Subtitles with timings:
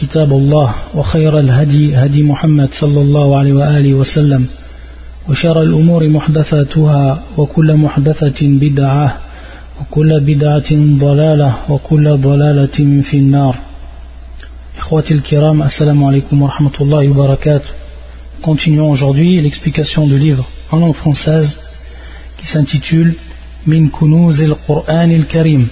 [0.00, 4.46] كتاب الله وخير الهدي هدي محمد صلى الله عليه وآله وسلم
[5.28, 9.18] وشر الأمور محدثاتها وكل محدثة بدعة
[9.80, 10.70] وكل بدعة
[11.06, 13.54] ضلالة وكل ضلالة في النار.
[14.78, 17.70] إخوتي الكرام السلام عليكم ورحمة الله وبركاته.
[18.42, 21.58] Continuons aujourd'hui l'explication du livre en langue française
[22.38, 23.14] qui s'intitule
[23.66, 25.68] Min Kunuz al-Qur'an al-Karim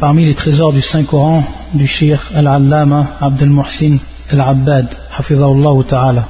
[0.00, 3.98] parmi les trésors du Saint-Coran du Shir Al-Allama Abdel Muhsin
[4.30, 6.28] Al-Abbad Hafizahullah Ta'ala.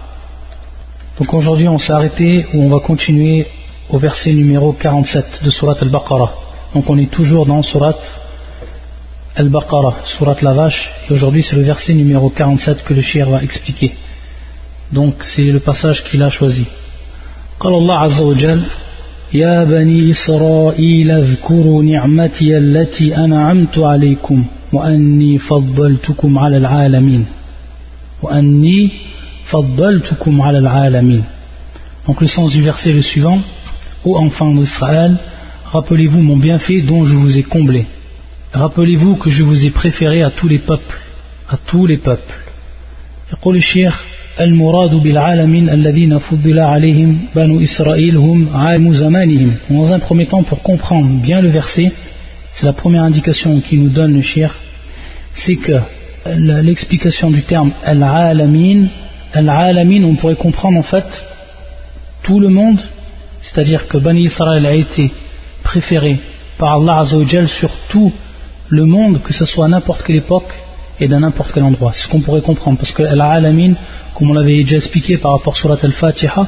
[1.19, 3.47] Donc aujourd'hui on s'est arrêté où on va continuer
[3.91, 6.33] au verset numéro 47 de Surat Al-Baqarah.
[6.75, 7.99] Donc on est toujours dans Surat
[9.35, 13.43] Al-Baqarah, Surat la vache, et aujourd'hui c'est le verset numéro 47 que le Shir va
[13.43, 13.95] expliquer.
[14.93, 16.67] Donc c'est le passage qu'il a choisi.
[17.61, 18.63] قال الله عز وجل
[19.35, 27.27] يا بني إسرائيل اذكروا نعمتي التي أنعمت عليكم وأني فضلتكم على العالمين
[28.23, 28.91] وأني
[29.45, 31.25] فضلتكم على العالمين
[32.07, 33.41] Donc le sens du verset est le suivant
[34.05, 35.17] Ô enfants d'Israël,
[35.65, 37.87] rappelez-vous mon bienfait dont je vous ai comblé.
[38.53, 40.99] Rappelez-vous que je vous ai préféré à tous les peuples,
[41.49, 42.35] à tous les peuples.
[43.33, 44.05] يقول الشيخ
[44.41, 50.63] المراد بالعالمين الذين فضل عليهم بنو إسرائيل هم عالم زمانهم Dans un premier temps, pour
[50.63, 51.91] comprendre bien le verset,
[52.53, 54.55] c'est la première indication qui nous donne le shir,
[55.35, 55.79] c'est que
[56.37, 58.89] l'explication du terme al-alamin,
[59.33, 61.25] al-alamin, on pourrait comprendre en fait
[62.23, 62.81] tout le monde,
[63.41, 65.11] c'est-à-dire que Bani Israël a été
[65.63, 66.19] préféré
[66.59, 68.13] par Allah Azzawajal sur tout
[68.69, 70.53] le monde, que ce soit à n'importe quelle époque
[70.99, 71.93] et dans n'importe quel endroit.
[71.93, 73.75] C'est ce qu'on pourrait comprendre, parce que al-alamin,
[74.16, 76.48] comme on l'avait déjà expliqué par rapport à Surat al-Fatiha,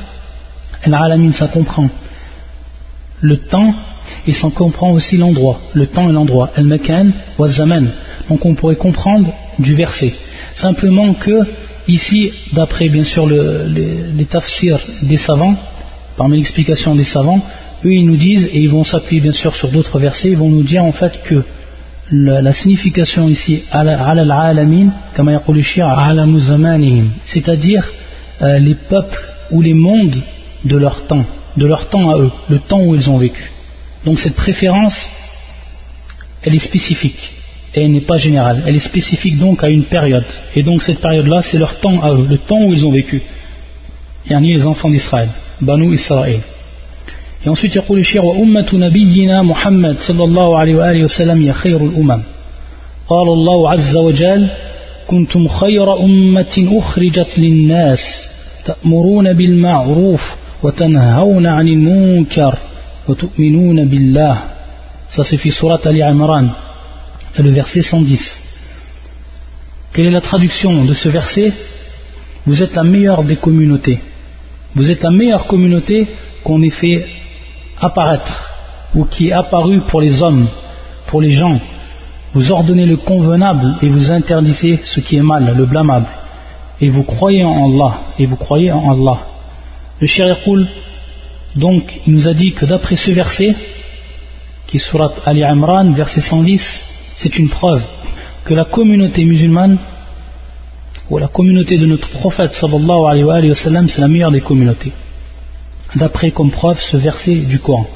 [0.84, 1.90] al-alamin ça comprend
[3.22, 3.74] le temps
[4.28, 7.88] et ça comprend aussi l'endroit, le temps et l'endroit, al-makan wa zaman.
[8.30, 10.14] Donc on pourrait comprendre du verset.
[10.56, 11.42] Simplement que
[11.88, 15.56] ici, d'après bien sûr le, les, les tafsirs des savants,
[16.18, 17.42] parmi l'explication des savants,
[17.86, 20.50] eux ils nous disent, et ils vont s'appuyer bien sûr sur d'autres versets, ils vont
[20.50, 21.44] nous dire en fait que
[22.12, 23.64] la, la signification ici,
[27.26, 27.92] c'est-à-dire
[28.42, 29.22] euh, les peuples
[29.52, 30.22] ou les mondes
[30.66, 31.26] de leur temps,
[31.58, 33.52] de leur temps à eux, le temps où ils ont vécu.
[34.06, 35.08] Donc cette préférence,
[36.42, 37.32] elle est spécifique
[37.74, 38.64] et elle n'est pas générale.
[38.66, 40.26] Elle est spécifique donc à une période.
[40.56, 43.22] Et donc cette période-là, c'est leur temps à eux, le temps où ils ont vécu.
[44.30, 45.30] Yani les enfants d'Israël,
[45.62, 46.42] Banu Israël.
[47.46, 52.22] Et ensuite, يقول الشيخ وأمة نبينا محمد صلى الله عليه وآله وسلم هي خير الأمم
[53.08, 54.48] قال الله عز وجل
[55.08, 58.00] كنتم خير أمة أخرجت للناس
[58.66, 60.32] تأمرون بالمعروف
[60.64, 62.58] وتنهون عن المنكر
[63.08, 64.38] وتؤمنون بالله
[65.10, 66.48] Ça c'est في سورة Ali Imran,
[67.38, 68.40] le verset 110.
[69.94, 71.52] Quelle est la traduction de ce verset
[72.48, 74.00] Vous êtes la meilleure des communautés.
[74.76, 76.08] Vous êtes la meilleure communauté
[76.44, 77.06] qu'on ait fait
[77.84, 78.50] apparaître
[78.96, 80.48] ou qui est apparu pour les hommes,
[81.08, 81.60] pour les gens.
[82.34, 86.08] Vous ordonnez le convenable et vous interdisez ce qui est mal, le blâmable.
[86.82, 89.20] Et vous croyez en Allah, et vous croyez en Allah.
[90.00, 90.68] Le Shariqul,
[91.56, 93.56] donc, il nous a dit que d'après ce verset,
[94.68, 96.84] qui est surat Ali Imran, verset 110,
[97.18, 97.84] c'est une preuve
[98.44, 99.78] que la communauté musulmane,
[101.10, 104.92] ou la communauté de notre prophète sallallahu alayhi wa sallam, c'est la meilleure des communautés
[105.96, 107.88] d'après comme preuve ce verset du Coran.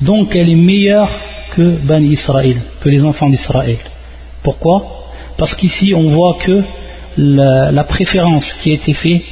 [0.00, 1.10] Donc elle est meilleure
[1.52, 3.78] que Bani Israël, que les enfants d'Israël.
[4.42, 5.08] Pourquoi?
[5.36, 6.62] Parce qu'ici on voit que
[7.16, 9.22] la, préférence qui a été faite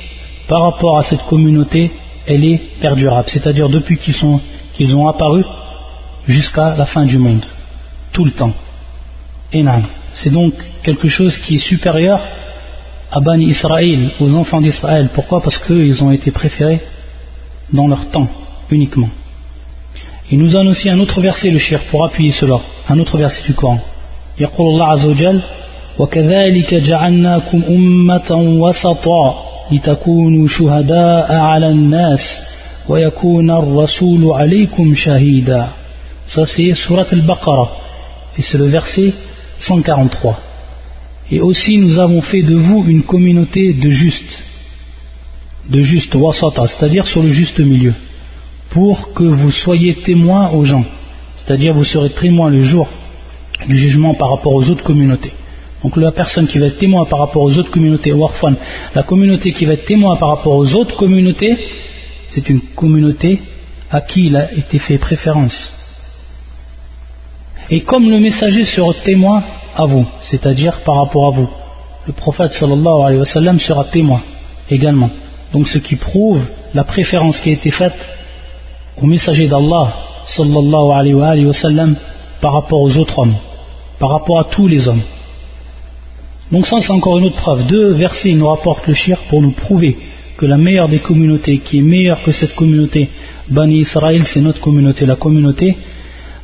[0.48, 1.90] par rapport à cette communauté,
[2.26, 3.28] elle est perdurable.
[3.28, 5.44] C'est-à-dire depuis qu'ils ont apparu
[6.26, 7.44] jusqu'à la fin du monde.
[8.12, 8.52] Tout le temps.
[9.54, 9.82] Non.
[10.12, 12.20] C'est donc quelque chose qui est supérieur
[13.10, 15.08] à Bani Israël, aux enfants d'Israël.
[15.14, 15.40] Pourquoi?
[15.40, 16.80] Parce qu'ils ont été préférés
[17.71, 18.27] dans leur temps
[18.71, 19.09] uniquement.
[20.31, 23.43] Il nous donne aussi un autre verset, le shir, pour appuyer cela, un autre verset
[23.43, 23.79] du Coran.
[24.39, 25.41] يقول الله عز وجل
[25.99, 32.39] وكذلك جعلناكم أمة وسطا لتكونوا شهداء على الناس
[32.89, 35.67] ويكون الرسول عليكم شهيدا
[36.27, 37.69] Ça c'est Surat al-Baqarah
[38.37, 39.13] et c'est le verset
[39.59, 40.39] 143.
[41.31, 44.43] Et aussi nous avons fait de vous une communauté de justes
[45.68, 47.94] de juste wasata, c'est-à-dire sur le juste milieu,
[48.70, 50.84] pour que vous soyez témoins aux gens,
[51.36, 52.88] c'est-à-dire vous serez témoins le jour
[53.66, 55.32] du jugement par rapport aux autres communautés.
[55.82, 58.54] Donc la personne qui va être témoin par rapport aux autres communautés, Warfan,
[58.94, 61.56] la communauté qui va être témoin par rapport aux autres communautés,
[62.28, 63.40] c'est une communauté
[63.90, 65.72] à qui il a été fait préférence.
[67.70, 69.42] Et comme le messager sera témoin
[69.76, 71.48] à vous, c'est-à-dire par rapport à vous,
[72.06, 74.22] le prophète sallallahu alayhi wa sallam sera témoin
[74.70, 75.10] également.
[75.52, 76.42] Donc ce qui prouve
[76.74, 77.98] la préférence qui a été faite
[79.00, 79.94] au messager d'Allah
[80.26, 81.14] sallallahu alayhi
[81.46, 81.52] wa
[82.40, 83.34] par rapport aux autres hommes,
[83.98, 85.02] par rapport à tous les hommes.
[86.52, 87.66] Donc ça c'est encore une autre preuve.
[87.66, 89.96] Deux versets nous rapportent le shir pour nous prouver
[90.36, 93.08] que la meilleure des communautés, qui est meilleure que cette communauté,
[93.48, 95.76] Bani Israël, c'est notre communauté, la communauté,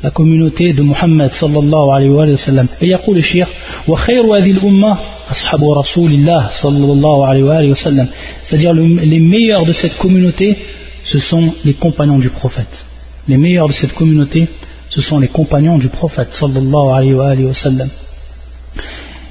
[0.05, 2.69] la communauté de Muhammad sallallahu alayhi wa sallam.
[2.83, 3.49] Et يقول الشيخ
[3.89, 4.99] وخير هذه الأمة
[5.31, 8.09] أصحاب رسول الله صلى الله عليه wa sallam.
[8.43, 10.59] C'est-à-dire les meilleurs de cette communauté,
[11.05, 12.85] ce sont les compagnons du prophète.
[13.29, 14.47] Les meilleurs de cette communauté,
[14.91, 17.89] ce sont les compagnons du prophète sallallahu alayhi wa sallam.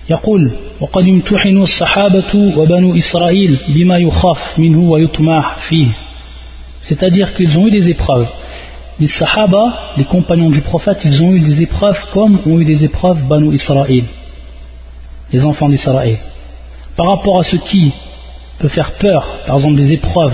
[0.10, 5.88] يقول وقد امتحن الصحابة وبنو إسرائيل بما يخاف منه ويطمع فيه
[6.82, 8.28] c'est-à-dire qu'ils ont eu des épreuves
[9.00, 12.84] les sahaba, les compagnons du prophète ils ont eu des épreuves comme ont eu des
[12.84, 14.04] épreuves Banu Israël
[15.32, 16.18] les enfants d'Israël
[16.96, 17.92] par rapport à ce qui
[18.60, 20.34] peut faire peur par exemple des épreuves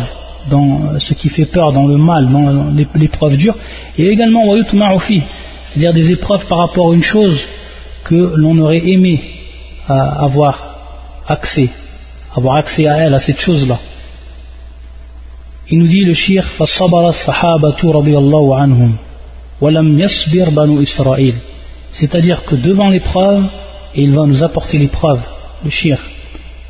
[0.50, 3.56] dans ce qui fait peur dans le mal dans l'épreuve dure
[3.98, 4.44] et également
[5.64, 7.40] c'est-à-dire des épreuves par rapport à une chose
[8.04, 9.22] que l'on aurait aimé
[9.88, 10.70] à avoir
[11.28, 11.70] accès,
[12.36, 13.80] avoir accès à elle, à cette chose-là.
[15.72, 16.46] Il nous dit le shir
[21.92, 23.44] c'est-à-dire que devant l'épreuve
[23.96, 25.20] et il va nous apporter l'épreuve
[25.64, 26.00] le shir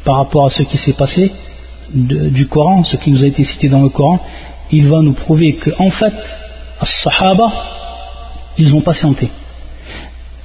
[0.03, 1.31] par rapport à ce qui s'est passé
[1.93, 4.19] du Coran ce qui nous a été cité dans le Coran
[4.71, 6.13] il va nous prouver que en fait
[6.79, 7.51] as-sahaba
[8.57, 9.29] ils ont patienté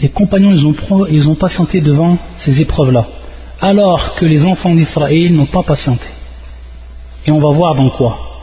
[0.01, 3.07] les compagnons ils ont, ils ont patienté devant ces épreuves-là,
[3.61, 6.07] alors que les enfants d'Israël n'ont pas patienté.
[7.27, 8.34] Et on va voir dans quoi.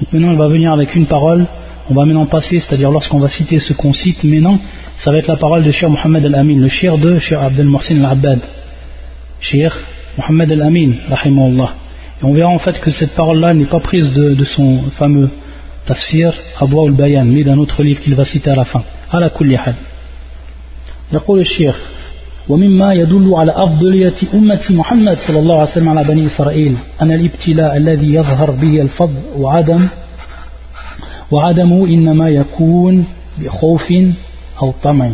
[0.00, 1.44] Donc maintenant il va venir avec une parole,
[1.90, 4.58] on va maintenant passer, c'est-à-dire lorsqu'on va citer ce qu'on cite maintenant,
[4.96, 7.98] ça va être la parole de Cheikh Mohammed Al-Amin, le Cheikh de Cheikh Abdel Mohsin
[7.98, 8.40] Al-Abbad.
[9.40, 9.72] Cheikh
[10.16, 11.74] Mohammed Al-Amin, rahimahullah.
[12.22, 15.30] Et on verra en fait que cette parole-là n'est pas prise de, de, son fameux
[15.86, 18.82] tafsir Abwa al-Bayan, mais d'un autre livre qu'il va citer à la fin.
[19.12, 19.74] على كل حال
[21.12, 21.76] يقول الشيخ
[22.48, 27.76] ومما يدل على أفضلية أمة محمد صلى الله عليه وسلم على بني إسرائيل أن الابتلاء
[27.76, 29.88] الذي يظهر به الفضل وعدم
[31.30, 33.04] وعدمه إنما يكون
[33.38, 33.92] بخوف
[34.62, 35.10] أو طمع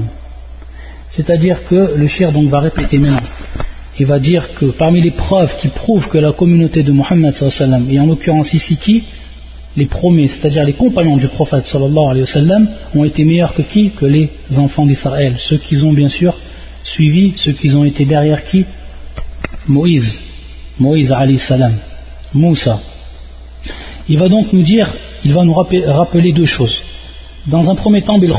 [1.11, 3.31] c'est-à-dire que le shir donc va répéter maintenant
[3.99, 7.35] il va dire que parmi les preuves qui prouvent que la communauté de Mohammed
[7.91, 9.05] et en l'occurrence ici qui
[9.77, 13.62] les premiers, c'est-à-dire les compagnons du prophète sallallahu alayhi wa sallam, ont été meilleurs que
[13.62, 15.35] qui Que les enfants d'Israël.
[15.38, 16.35] Ceux qui ont bien sûr
[16.83, 18.66] suivi, ceux qui ont été derrière qui?
[19.68, 20.19] Moïse.
[20.80, 21.74] Moïse alayhi salam.
[22.33, 22.80] Moussa.
[24.07, 24.94] Il va donc nous dire,
[25.24, 26.81] il va nous rappeler deux choses.
[27.48, 28.33] Dans un premier temps, bil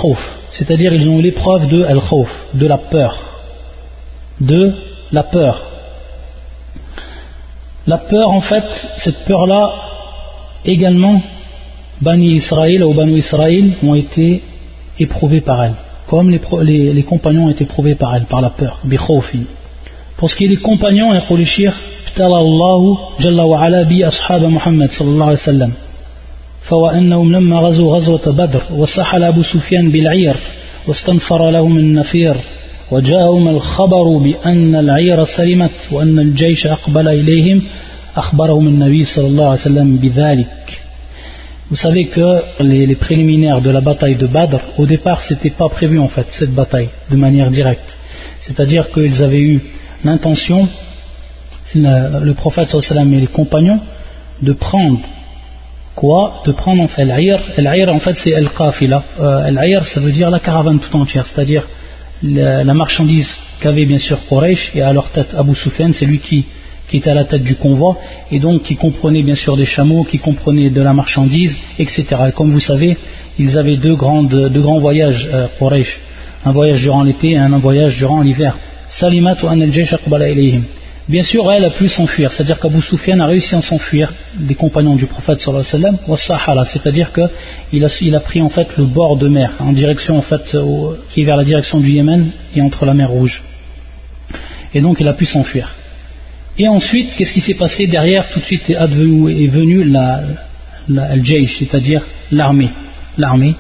[0.51, 2.01] c'est-à-dire ils ont eu l'épreuve de al
[2.55, 3.23] de la peur.
[4.41, 4.75] De
[5.11, 5.63] la peur.
[7.87, 8.65] La peur, en fait,
[8.99, 9.75] cette peur-là,
[10.65, 11.21] également,
[12.01, 14.43] Bani Israël ou Banu Israël ont été
[14.99, 15.75] éprouvés par elle,
[16.13, 18.81] comme les, compagnons ont été éprouvés par elle, par la peur,
[20.19, 21.75] Pour ce qui est des compagnons, يقول الشيخ
[22.09, 25.73] ابتلى الله جل وعلا بي أصحاب محمد صلى الله عليه وسلم
[26.63, 30.37] فوأنهم لما غزوا غزوة بدر وسحل أبو سفيان بالعير
[30.87, 32.37] واستنفر لهم النفير
[32.91, 37.63] وجاءهم الخبر بأن العير سلمت وأن الجيش أقبل إليهم
[38.17, 40.82] أخبرهم النبي صلى الله عليه وسلم بذلك
[41.73, 45.99] Vous savez que les, préliminaires de la bataille de Badr, au départ, c'était pas prévu
[45.99, 47.97] en fait, cette bataille, de manière directe.
[48.41, 49.59] C'est-à-dire qu'ils avaient eu
[50.05, 50.69] l'intention,
[51.75, 53.81] le, le prophète sallam et les compagnons,
[54.43, 55.01] de prendre
[55.95, 56.43] quoi?
[56.45, 57.41] De prendre en fait l'ayr.
[57.57, 59.03] L'ayr en fait c'est al-qafila.
[59.21, 61.67] Euh, ça veut dire la caravane tout entière, c'est-à-dire
[62.23, 66.45] la, marchandise qu'avait bien sûr Quraysh et à leur tête Abu Sufyan, c'est lui qui,
[66.99, 67.99] était à la tête du convoi
[68.31, 72.05] et donc qui comprenait bien sûr des chameaux, qui comprenait de la marchandise, etc.
[72.29, 72.97] Et comme vous savez,
[73.39, 76.01] ils avaient deux, grandes, deux grands voyages euh, Quraysh,
[76.45, 78.57] un voyage durant l'été et un voyage durant l'hiver.
[78.89, 79.55] Salimat wa
[81.09, 84.95] Bien sûr, elle a pu s'enfuir, c'est-à-dire qu'Abu Sufyan a réussi à s'enfuir des compagnons
[84.95, 89.27] du prophète sallallahu alayhi c'est-à-dire qu'il a, il a pris en fait le bord de
[89.27, 90.57] mer, en direction en fait,
[91.11, 93.43] qui est vers la direction du Yémen et entre la mer Rouge.
[94.75, 95.75] Et donc il a pu s'enfuir.
[96.59, 100.23] Et ensuite, qu'est-ce qui s'est passé derrière Tout de suite est, advenu, est venu la,
[100.89, 101.15] la
[101.59, 102.71] c'est-à-dire l'armée.
[103.17, 103.55] L'armée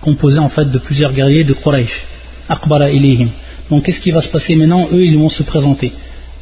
[0.00, 2.04] composée en fait de plusieurs guerriers de Quraysh.
[2.48, 3.28] Akbara ilayhim.
[3.70, 5.92] Donc qu'est-ce qui va se passer maintenant Eux, ils vont se présenter.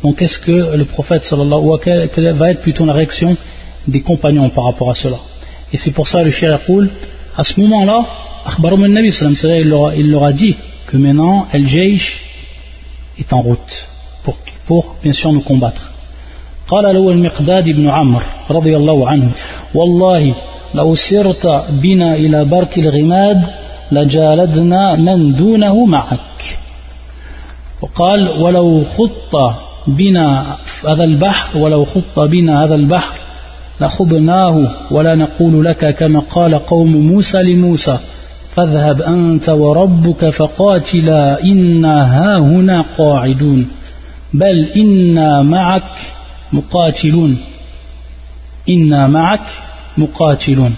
[0.02, 3.36] Donc qu'est-ce que le prophète sallallahu alayhi wa va être plutôt la réaction
[3.86, 5.18] des compagnons par rapport à cela
[5.72, 6.58] Et c'est pour ça le cher
[7.36, 8.06] à ce moment-là,
[9.60, 12.20] il leur, il leur a dit que maintenant El-Jaysh
[13.18, 13.86] est en route
[14.68, 15.84] pour, bien sûr nous combattre.
[16.68, 19.30] قال له المقداد بن عمرو رضي الله عنه
[19.75, 20.34] والله
[20.75, 23.40] لو سرت بنا إلى برك الغماد
[23.92, 26.58] لجالدنا من دونه معك
[27.82, 29.34] وقال ولو خط
[29.87, 30.56] بنا
[30.88, 33.14] هذا البحر ولو خط بنا هذا البحر
[33.80, 34.56] لخبناه
[34.90, 37.98] ولا نقول لك كما قال قوم موسى لموسى
[38.54, 43.68] فاذهب أنت وربك فقاتلا إنا هاهنا قاعدون
[44.33, 45.91] بل إنا معك
[46.53, 47.38] مقاتلون
[48.69, 49.47] إنا معك
[49.97, 50.75] مقاتلون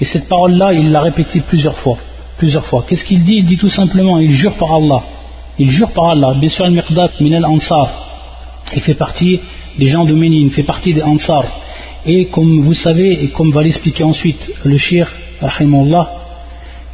[0.00, 1.98] Et cette parole-là, il l'a répétée plusieurs fois.
[2.36, 2.84] Plusieurs fois.
[2.86, 5.02] Qu'est-ce qu'il dit Il dit tout simplement, il jure par Allah.
[5.56, 6.34] Il jure par Allah.
[6.34, 7.88] Bien sûr, al-Miqdad min al-Ansar.
[8.74, 9.40] Il fait partie
[9.78, 11.44] des gens de Ménine, il fait partie des Ansar.
[12.06, 15.08] Et comme vous savez, et comme va l'expliquer ensuite le shir,
[15.40, 16.06] rahimahullah,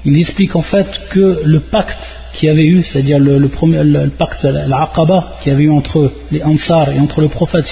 [0.04, 4.09] il explique en fait que le pacte qu'il y avait eu, c'est-à-dire le, premier, le,
[4.09, 7.65] pacte, l'aqaba qu'il avait eu entre les Ansar et entre le prophète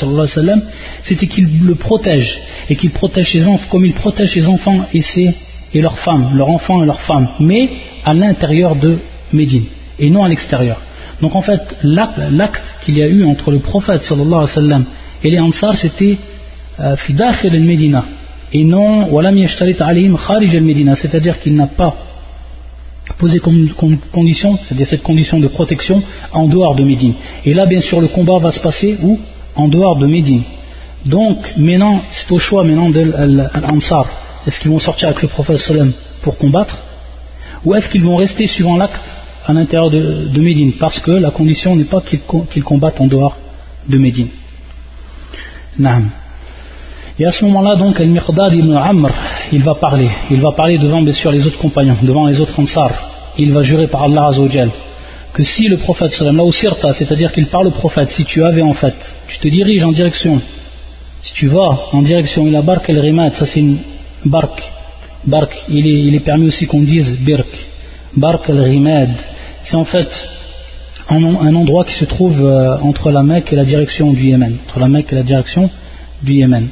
[1.04, 2.40] c'était qu'il le protège,
[2.70, 5.30] et qu'il protège ses enfants comme il protège ses enfants et, ses,
[5.74, 7.70] et leurs femmes, leurs enfants et leurs femmes, mais
[8.06, 8.98] à l'intérieur de
[9.34, 9.66] Médine,
[10.00, 10.80] et non à l'extérieur.
[11.22, 14.46] Donc en fait, l'acte qu'il y a eu entre le prophète alayhi wa
[15.24, 16.18] et les Ansar, c'était
[16.80, 18.06] euh, fidakhil al-Medina,
[18.54, 19.08] et non
[19.46, 22.13] kharij al-Medina, c'est-à-dire qu'il n'a pas
[23.18, 23.70] poser comme,
[24.12, 26.02] condition, c'est-à-dire cette condition de protection
[26.32, 27.14] en dehors de Médine.
[27.46, 29.20] Et là, bien sûr, le combat va se passer où?
[29.56, 30.44] En dehors de Médine.
[31.06, 34.08] Donc, maintenant, c'est au choix maintenant de l'Ansar.
[34.48, 35.92] Est-ce qu'ils vont sortir avec le prophète sallam
[36.22, 36.78] pour combattre?
[37.66, 39.02] Ou est-ce qu'ils vont rester suivant l'acte
[39.46, 40.74] à l'intérieur de, Médine?
[40.80, 43.38] Parce que la condition n'est pas qu'ils combattent en dehors
[43.88, 44.30] de Médine.
[45.78, 46.10] Naam.
[47.20, 49.12] Et à ce moment-là, donc, Al-Miqdad ibn Amr,
[49.52, 50.10] il va parler.
[50.32, 52.92] Il va parler devant, bien sûr, les autres compagnons, devant les autres Ansar.
[53.38, 54.72] Il va jurer par Allah Azzawajal
[55.34, 58.76] que si le prophète là sirta, c'est-à-dire qu'il parle au prophète, si tu avais en
[58.76, 58.94] fait,
[59.28, 60.40] tu te diriges en direction,
[61.24, 63.80] si tu vas en direction, il a bark al-rimad, ça c'est une
[64.26, 64.62] bark,
[65.26, 67.48] bark, il est, permis aussi qu'on dise birk,
[68.16, 69.10] bark al-rimad,
[69.64, 70.12] c'est en fait
[71.10, 74.58] un, un, endroit qui se trouve euh, entre la Mecque et la direction du Yémen,
[74.68, 75.72] entre la Mecque et la direction
[76.22, 76.70] du Yémen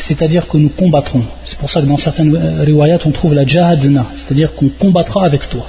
[0.00, 1.22] c'est-à-dire que nous combattrons.
[1.44, 4.06] C'est pour ça que dans certaines riwayat on trouve la jahadna.
[4.16, 5.66] C'est-à-dire qu'on combattra avec toi.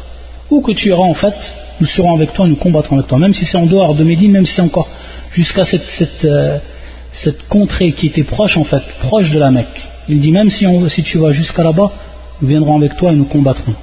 [0.49, 1.35] Où que tu iras en fait
[1.79, 3.19] nous serons avec toi nous combattrons avec toi.
[3.19, 4.87] Même si c'est en dehors de Médine même si c'est encore
[5.31, 6.57] jusqu'à euh,
[7.11, 9.81] cette, contrée qui était proche en fait proche de la Mecque.
[10.09, 11.91] Il dit même si, on, si tu vas jusqu'à là-bas
[12.41, 13.73] nous viendrons avec toi et nous combattrons.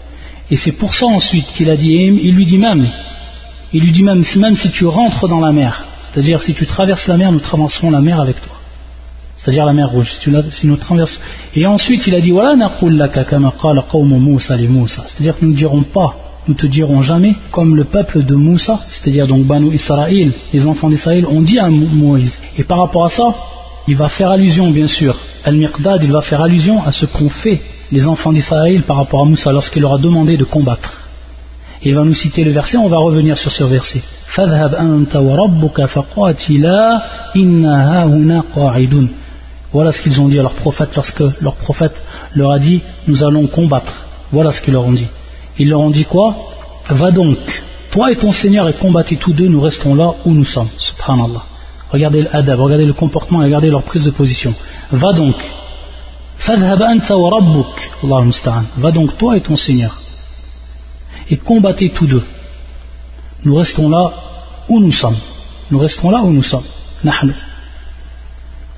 [0.51, 2.87] Et c'est pour ça ensuite qu'il a dit il lui dit même
[3.73, 7.07] il lui dit même, même si tu rentres dans la mer c'est-à-dire, si tu traverses
[7.07, 8.53] la mer, nous traverserons la mer avec toi.
[9.37, 10.13] C'est-à-dire la mer rouge.
[10.21, 10.77] Si, nous.
[11.55, 12.33] Et ensuite, il a dit
[15.07, 18.81] C'est-à-dire que nous ne dirons pas, nous te dirons jamais, comme le peuple de Moussa,
[18.89, 22.41] c'est-à-dire donc Banu Israël, les enfants d'Israël, ont dit à Moïse.
[22.59, 23.35] Et par rapport à ça,
[23.89, 25.17] il va faire allusion, bien sûr.
[25.45, 29.25] Al-Miqdad, il va faire allusion à ce qu'ont fait les enfants d'Israël par rapport à
[29.25, 31.00] Moussa lorsqu'il leur a demandé de combattre.
[31.83, 34.03] Il va nous citer le verset, on va revenir sur ce verset.
[39.73, 41.95] Voilà ce qu'ils ont dit à leur prophète lorsque leur prophète
[42.35, 44.05] leur a dit Nous allons combattre.
[44.31, 45.07] Voilà ce qu'ils leur ont dit.
[45.59, 46.37] Ils leur ont dit quoi?
[46.91, 47.39] Va donc,
[47.91, 50.69] toi et ton Seigneur, et combattez tous deux, nous restons là où nous sommes.
[50.77, 51.45] Subhanallah.
[51.91, 54.55] Regardez l'adab, regardez le comportement, regardez leur prise de position.
[54.93, 55.37] Va donc.
[58.77, 59.99] Va donc, toi et ton Seigneur
[61.31, 62.23] et combattez tous deux.
[63.45, 64.13] Nous restons là
[64.69, 65.17] où nous sommes.
[65.71, 66.65] Nous restons là où nous sommes.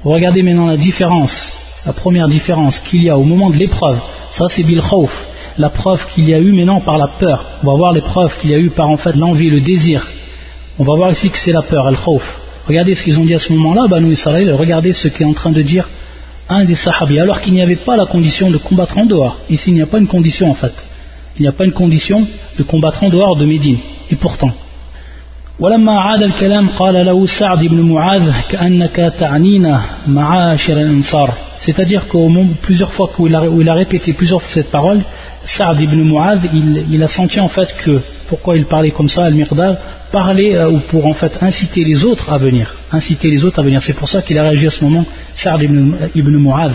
[0.04, 1.56] Regardez maintenant la différence,
[1.86, 3.98] la première différence qu'il y a au moment de l'épreuve.
[4.30, 4.82] Ça c'est bil
[5.58, 7.44] la preuve qu'il y a eu maintenant par la peur.
[7.62, 10.06] On va voir l'épreuve qu'il y a eu par en fait l'envie, le désir.
[10.78, 12.22] On va voir ici que c'est la peur, al khawf.
[12.66, 15.50] Regardez ce qu'ils ont dit à ce moment-là, Banu Israël, regardez ce qu'est en train
[15.50, 15.88] de dire
[16.48, 19.36] un des sahabis, alors qu'il n'y avait pas la condition de combattre en dehors.
[19.50, 20.72] Ici, il n'y a pas une condition en fait
[21.37, 23.79] il n'y a pas une condition de combattre en dehors de Médine.
[24.09, 24.51] Et pourtant,
[25.59, 32.17] ولما عاد الكلام قال له سعد بن معاذ كأنك تعنينا معاشر الأنصار c'est-à-dire que
[32.61, 35.01] plusieurs fois où il, a, où il a répété plusieurs fois cette parole
[35.45, 39.25] Sa'd ibn Mu'adh il, il, a senti en fait que pourquoi il parlait comme ça,
[39.25, 39.79] Al-Mirdad,
[40.11, 42.75] parler euh, ou pour en fait inciter les autres à venir.
[42.91, 43.81] Inciter les autres à venir.
[43.81, 46.73] C'est pour ça qu'il a réagi à ce moment, Sa'd ibn, ibn Mu'adh.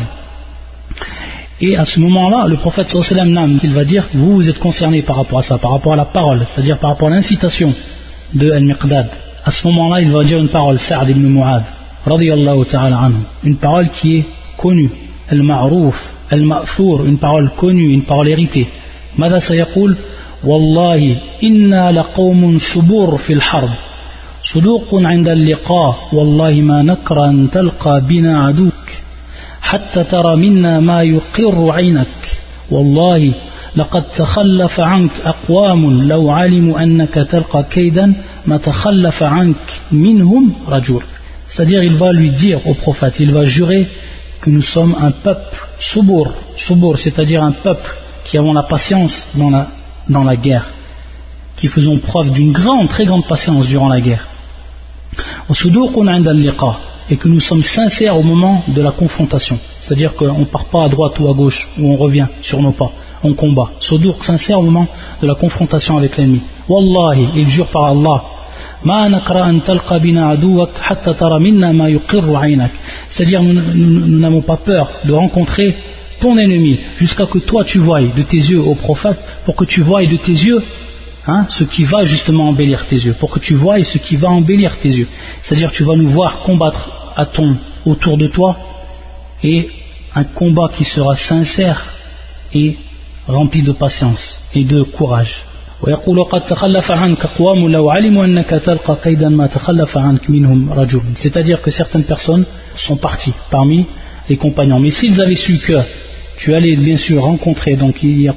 [1.59, 5.15] Et à ce moment-là, le prophète sallam il va dire, vous, vous êtes concerné par
[5.15, 7.73] rapport à ça, par rapport à la parole, c'est-à-dire par rapport à l'incitation
[8.33, 9.07] de Al-Miqdad.
[9.43, 11.41] À ce moment-là, il va dire une parole, Sa'd ibn
[12.05, 14.91] radiyallahu ta'ala anhu, une parole qui est connue,
[15.29, 15.97] Al-Ma'rouf,
[16.29, 18.67] Al-Ma'four, une parole connue, une parole héritée.
[19.17, 19.97] ماذا سيقول
[20.43, 23.69] والله إنا لقوم شبور في الحرب
[24.53, 29.06] صدوق عند اللقاء والله ما نكر أن تلقى بنا عدوك
[29.67, 32.17] حتى ترى منا ما يقر عينك
[32.71, 33.33] والله
[33.75, 38.13] لقد تخلف عنك أقوام لو علموا أنك تلقى كيدا
[38.45, 41.01] ما تخلف عنك منهم رجل
[41.49, 43.87] c'est-à-dire il va lui dire au prophète il va jurer
[44.41, 46.27] que nous sommes un peuple soubour
[46.67, 47.91] soubour c'est-à-dire un peuple
[48.25, 49.67] qui avons la patience dans la,
[50.07, 50.67] dans la guerre
[51.57, 54.25] qui faisons preuve d'une grande, très grande patience durant la guerre
[57.09, 59.57] et que nous sommes sincères au moment de la confrontation.
[59.81, 62.71] C'est-à-dire qu'on ne part pas à droite ou à gauche, ou on revient sur nos
[62.71, 62.91] pas,
[63.23, 63.71] on combat.
[63.79, 64.87] Sodouk, sincère au moment
[65.21, 66.41] de la confrontation avec l'ennemi.
[66.67, 68.23] Wallahi, il jure par Allah.
[73.09, 75.75] C'est-à-dire, nous n'avons pas peur de rencontrer
[76.19, 79.81] ton ennemi jusqu'à que toi tu voies de tes yeux au prophète pour que tu
[79.81, 80.61] voies de tes yeux
[81.29, 84.29] Hein, ce qui va justement embellir tes yeux, pour que tu vois ce qui va
[84.29, 85.09] embellir tes yeux.
[85.41, 88.55] C'est-à-dire tu vas nous voir combattre à ton, autour de toi
[89.43, 89.69] et
[90.15, 91.83] un combat qui sera sincère
[92.53, 92.77] et
[93.27, 95.43] rempli de patience et de courage.
[101.15, 103.85] C'est-à-dire que certaines personnes sont parties parmi
[104.29, 104.79] les compagnons.
[104.79, 105.73] Mais s'ils avaient su que
[106.37, 108.29] tu allais bien sûr rencontrer, donc s'il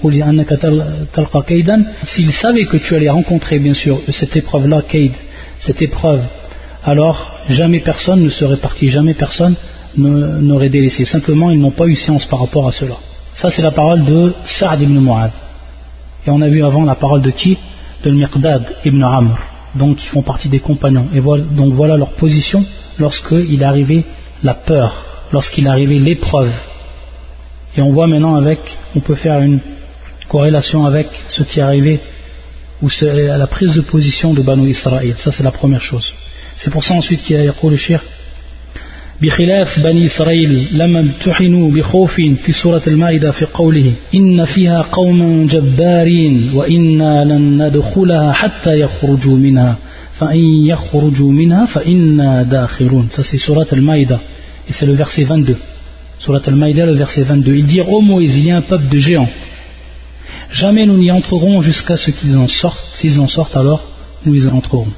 [2.32, 4.82] savait que tu allais rencontrer bien sûr cette épreuve-là,
[5.58, 6.22] cette épreuve,
[6.82, 9.54] alors jamais personne ne serait parti, jamais personne
[9.96, 11.04] n'aurait délaissé.
[11.04, 12.96] Simplement, ils n'ont pas eu science par rapport à cela.
[13.34, 15.32] Ça, c'est la parole de Sa'd ibn Mu'ad.
[16.26, 17.58] Et on a vu avant la parole de qui?
[18.02, 19.36] De Miqdad ibn Amr.
[19.74, 21.08] Donc, ils font partie des compagnons.
[21.14, 22.64] Et voilà, donc voilà leur position
[22.98, 24.04] lorsqu'il arrivé
[24.42, 24.96] la peur,
[25.32, 26.50] lorsqu'il arrivé l'épreuve
[27.77, 28.59] et on voit maintenant avec,
[28.95, 29.59] on peut faire une
[30.27, 31.99] corrélation avec ce qui est arrivé,
[32.81, 35.15] ou à la prise de position de Banu Israël.
[35.17, 36.13] Ça c'est la première chose.
[36.57, 38.01] C'est pour ça ensuite qu'il y a le shir.
[39.21, 46.53] بخلاف بني إسرائيل لما امتحنوا بخوف في سورة المائدة في قوله إن فيها قوما جبارين
[46.53, 49.77] وإنا لن ندخلها حتى يخرجوا منها
[50.19, 54.19] فإن يخرجوا منها فإنا داخلون ça c'est سورة المائدة
[54.69, 55.55] et c'est le verset 22
[56.20, 57.54] Surat al-Maïda, le verset 22.
[57.54, 59.28] Ils dirent, ô Moïse, il y a un peuple de géants.
[60.50, 62.84] Jamais nous n'y entrerons jusqu'à ce qu'ils en sortent.
[62.96, 63.82] S'ils en sortent, alors
[64.26, 64.88] nous y entrerons.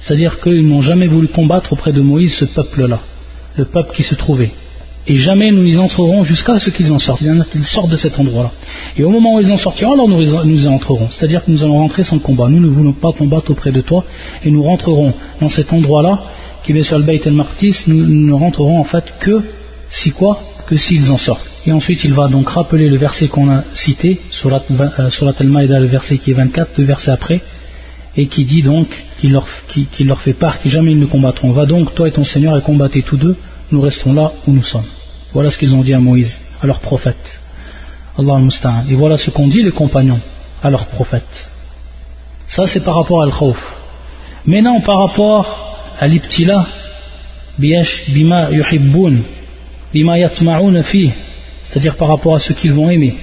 [0.00, 3.00] C'est-à-dire qu'ils n'ont jamais voulu combattre auprès de Moïse ce peuple-là,
[3.56, 4.50] le peuple qui se trouvait.
[5.06, 8.50] Et jamais nous y entrerons jusqu'à ce qu'ils en sortent, qu'ils sortent de cet endroit-là.
[8.98, 11.08] Et au moment où ils en sortiront, alors nous, y entrerons.
[11.10, 12.50] C'est-à-dire que nous allons rentrer sans combat.
[12.50, 14.04] Nous ne voulons pas combattre auprès de toi
[14.44, 16.22] et nous rentrerons dans cet endroit-là,
[16.64, 19.42] qui est sur le Beit el-Martis, nous ne rentrerons en fait que
[19.88, 20.38] si quoi?
[20.66, 21.46] Que s'ils en sortent.
[21.66, 24.62] Et ensuite, il va donc rappeler le verset qu'on a cité, sur la
[25.38, 27.40] al-Maïda, le verset qui est 24, le verset après,
[28.16, 31.50] et qui dit donc qu'il leur, fait part que jamais ils ne combattront.
[31.50, 33.36] Va donc, toi et ton Seigneur, et combattez tous deux,
[33.72, 34.86] nous restons là où nous sommes.
[35.32, 37.40] Voilà ce qu'ils ont dit à Moïse, à leur prophète.
[38.18, 40.20] Allah al Et voilà ce qu'ont dit les compagnons
[40.62, 41.50] à leur prophète.
[42.48, 43.76] Ça, c'est par rapport à al-khawf.
[44.46, 46.66] Maintenant, par rapport à l'ibtila,
[47.58, 49.16] bima yuhibbun,
[51.63, 53.15] c'est-à-dire par rapport à ce qu'ils vont aimer.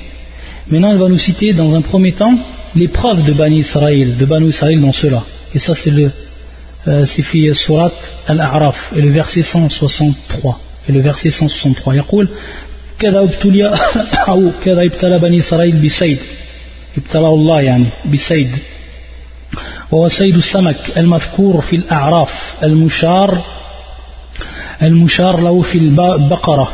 [0.68, 2.38] Maintenant, il va nous citer dans un premier temps
[2.74, 5.22] l'épreuve de Bani Israël, de Bani Israël dans cela.
[5.54, 6.10] Et ça, c'est le
[6.86, 7.92] euh, c'est Surat
[8.26, 10.60] Al-A'raf, et le verset 163.
[10.88, 11.94] Et le verset 163.
[11.94, 12.28] يقول
[12.98, 13.78] كذا ابتلي
[14.28, 16.18] أو كذا ابتلى بني إسرائيل بسيد
[16.98, 18.50] ابتلى الله يعني بسيد
[19.90, 23.42] وهو سيد السمك المذكور في الأعراف المشار
[24.82, 26.72] المشار له في البقرة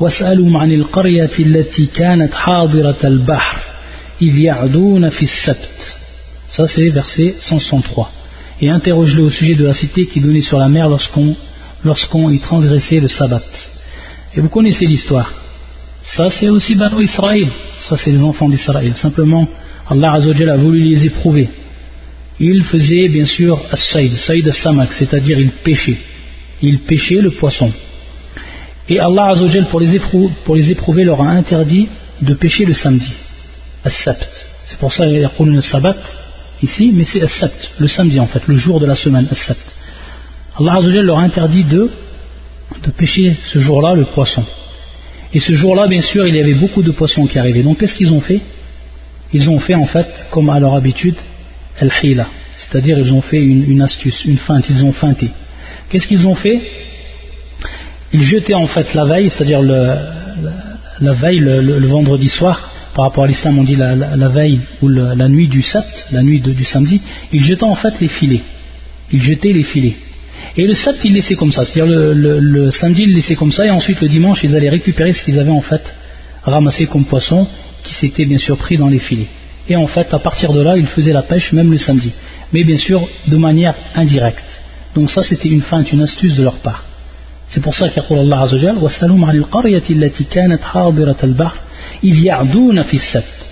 [0.00, 3.58] واسألهم عن القرية التي كانت حاضرة البحر
[4.22, 5.94] إذ يعدون في السبت
[6.48, 8.10] ça c'est verset 163
[8.60, 11.34] et interroge-le au sujet de la cité qui donnait sur la mer lorsqu'on
[11.84, 13.42] lorsqu'on y transgressait le sabbat
[14.36, 15.32] et vous connaissez l'histoire
[16.02, 19.46] ça c'est aussi Banu Israël ça c'est les enfants d'Israël simplement
[19.90, 21.48] Allah Azzawajal a voulu les éprouver
[22.38, 25.98] il faisait bien sûr as-saïd, saïd as-samak c'est-à-dire il pêchait
[26.61, 27.71] ils pêchaient le poisson.
[28.89, 31.87] Et Allah Azzawajal, pour les, éprouver, leur a interdit
[32.21, 33.11] de pêcher le samedi,
[33.85, 34.27] as-sabt.
[34.65, 35.95] C'est pour ça qu'ils le sabbat,
[36.63, 39.61] ici, mais c'est As-Sabt, le samedi en fait, le jour de la semaine, As-Sabt.
[40.59, 41.89] Allah Azzawajal leur a interdit de,
[42.97, 44.43] pêcher ce jour-là le poisson.
[45.33, 47.63] Et ce jour-là, bien sûr, il y avait beaucoup de poissons qui arrivaient.
[47.63, 48.41] Donc qu'est-ce qu'ils ont fait?
[49.33, 51.15] Ils ont fait en fait, comme à leur habitude,
[51.79, 55.29] al-hila, c'est-à-dire ils ont fait une, astuce, une feinte, ils ont feinté.
[55.91, 56.61] Qu'est-ce qu'ils ont fait?
[58.13, 63.27] Ils jetaient en fait la veille, c'est-à-dire la, veille, le, vendredi soir, par rapport à
[63.27, 67.01] l'islam on dit la, veille ou la nuit du sept, la nuit du samedi,
[67.33, 68.41] ils jetaient en fait les filets.
[69.11, 69.95] Ils jetaient les filets.
[70.55, 71.65] Et le sabt, ils laissaient comme ça.
[71.65, 75.23] C'est-à-dire le, samedi, ils laissaient comme ça, et ensuite le dimanche, ils allaient récupérer ce
[75.23, 75.81] qu'ils avaient en fait
[76.43, 77.47] ramassé comme poisson,
[77.83, 79.27] qui s'était bien sûr pris dans les filets.
[79.67, 82.13] Et en fait, à partir de là, ils faisaient la pêche même le samedi.
[82.53, 84.61] Mais bien sûr, de manière indirecte.
[84.95, 86.83] Donc ça, c'était une feinte, une astuce de leur part.
[87.49, 88.77] C'est pour ça qu'il y a Allah Azzawajal,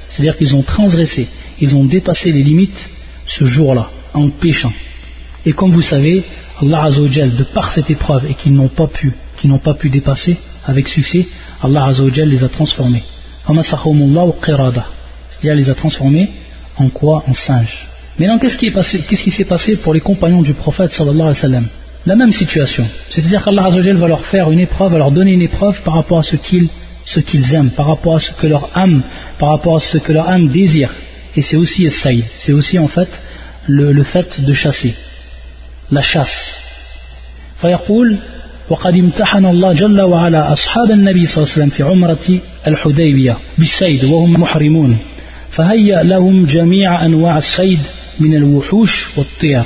[0.09, 1.27] C'est-à-dire qu'ils ont transgressé,
[1.59, 2.89] ils ont dépassé les limites
[3.27, 4.71] ce jour-là, en pêchant.
[5.45, 6.23] Et comme vous savez,
[6.61, 9.89] Allah Azzawajal, de par cette épreuve et qu'ils n'ont pas pu, qu'ils n'ont pas pu
[9.89, 11.27] dépasser avec succès,
[11.61, 13.03] Allah Azzawajal les a transformés.
[13.45, 16.29] C'est-à-dire les a transformés
[16.77, 17.23] en quoi?
[17.27, 17.88] En singes.
[18.18, 21.48] Maintenant, qu'est-ce qui Qu'est-ce qui s'est passé pour les compagnons du prophète sallallahu alayhi wa
[21.48, 21.66] sallam
[22.06, 22.86] La même situation.
[23.10, 26.18] C'est-à-dire qu'Allah Azzawajal va leur faire une épreuve, va leur donner une épreuve par rapport
[26.18, 26.68] à ce qu'ils
[27.04, 29.02] ce qu'ils aiment, par rapport à ce que leur âme,
[29.38, 30.90] par rapport à ce que leur âme désire.
[31.36, 33.08] Et c'est aussi saïd, c'est aussi en fait
[33.66, 34.94] le fait de chasser.
[35.90, 36.64] la chasse
[37.60, 38.18] فيقول
[38.70, 44.04] وقد امتحن الله جل وعلا أصحاب النبي صلى الله عليه وسلم في عمرة الحديبية بالسيد
[44.04, 44.98] وهم محرمون
[45.50, 47.78] فهيأ لهم جميع أنواع الصيد
[48.21, 49.63] من الوحوش والطير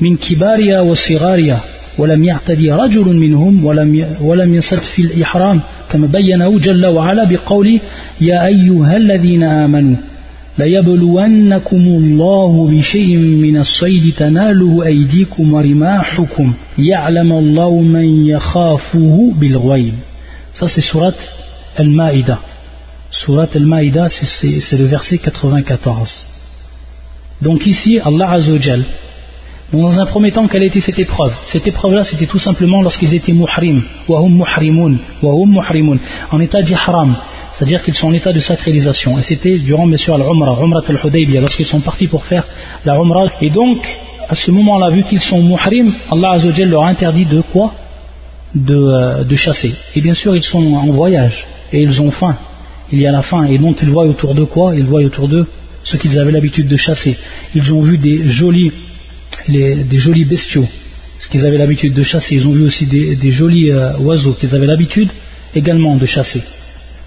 [0.00, 1.64] من كبارها وصغارها
[1.98, 5.60] ولم يعتدي رجل منهم ولم ولم يصد في الإحرام
[5.90, 7.80] كما بينه جل وعلا بقوله
[8.20, 9.96] يا أيها الذين آمنوا
[10.58, 19.94] ليبلونكم الله بشيء من الصيد تناله أيديكم ورماحكم يعلم الله من يخافه بالغيب
[20.60, 21.12] Ça c'est surat
[21.76, 22.40] Al-Ma'ida.
[23.10, 26.22] Surat Al-Ma'ida c'est le verset 94.
[27.42, 28.84] Donc ici Allah Azzawajal
[29.72, 31.32] dans un premier temps, quelle était cette épreuve?
[31.44, 35.98] Cette épreuve-là, c'était tout simplement lorsqu'ils étaient muhrim, wahum muhrimun, wahum muhrimun,
[36.30, 37.16] en état d'ihram,
[37.52, 39.18] c'est-à-dire qu'ils sont en état de sacralisation.
[39.18, 42.44] Et c'était durant, bien sûr, l'Umrah, Umrah al-Hudaybiyah, lorsqu'ils sont partis pour faire
[42.84, 43.26] la Umrah.
[43.40, 47.72] Et donc, à ce moment-là, vu qu'ils sont muhrim, Allah Azzawajal leur interdit de quoi?
[48.70, 49.74] Euh, de, chasser.
[49.96, 52.36] Et bien sûr, ils sont en voyage, et ils ont faim.
[52.92, 54.74] Il y a la faim, et donc ils voient autour de quoi?
[54.76, 55.46] Ils voient autour d'eux
[55.86, 57.16] ce qu'ils avaient l'habitude de chasser.
[57.54, 58.72] Ils ont vu des jolis,
[59.48, 60.68] jolis bestiaux,
[61.18, 62.34] ce qu'ils avaient l'habitude de chasser.
[62.34, 65.08] Ils ont vu aussi des, jolis euh, oiseaux qu'ils avaient l'habitude
[65.54, 66.42] également de chasser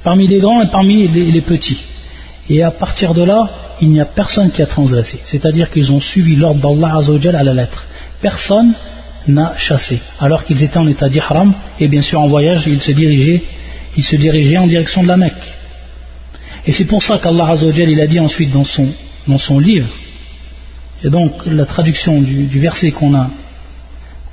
[0.04, 1.78] parmi les grands et parmi les, petits.
[2.50, 3.50] Et à partir de là,
[3.82, 5.20] il n'y a personne qui a transgressé.
[5.24, 7.86] C'est-à-dire qu'ils ont suivi l'ordre d'Allah Azzawajal à la lettre.
[8.22, 8.74] Personne
[9.28, 10.00] n'a chassé.
[10.20, 13.44] Alors qu'ils étaient en état d'ihram, et bien sûr en voyage, ils se dirigeaient,
[13.98, 15.59] ils se dirigeaient en direction de la Mecque.
[16.65, 18.88] Et c'est pour ça qu'Allah Azzawajal, il a dit ensuite dans son,
[19.28, 19.89] dans son livre,
[21.04, 23.30] et donc la traduction du, du verset qu'on a,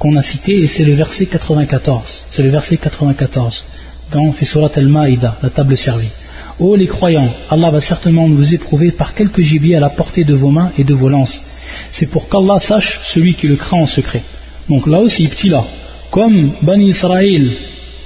[0.00, 2.24] a cité, et c'est le verset 94.
[2.30, 3.64] C'est le verset 94
[4.12, 6.10] dans Surat al-Ma'ida, la table servie.
[6.58, 10.34] Ô les croyants, Allah va certainement vous éprouver par quelques gibiers à la portée de
[10.34, 11.42] vos mains et de vos lances.
[11.90, 14.22] C'est pour qu'Allah sache celui qui le craint en secret.
[14.68, 15.64] Donc là aussi, ibtila.
[16.10, 17.50] Comme Bani Israël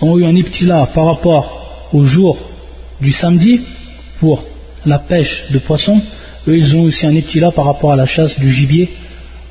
[0.01, 2.39] ont eu un ibtila par rapport au jour
[3.01, 3.61] du samedi
[4.21, 4.45] pour
[4.87, 6.01] la pêche de poissons,
[6.47, 8.89] eux ils ont aussi un ibtila par rapport à la chasse du gibier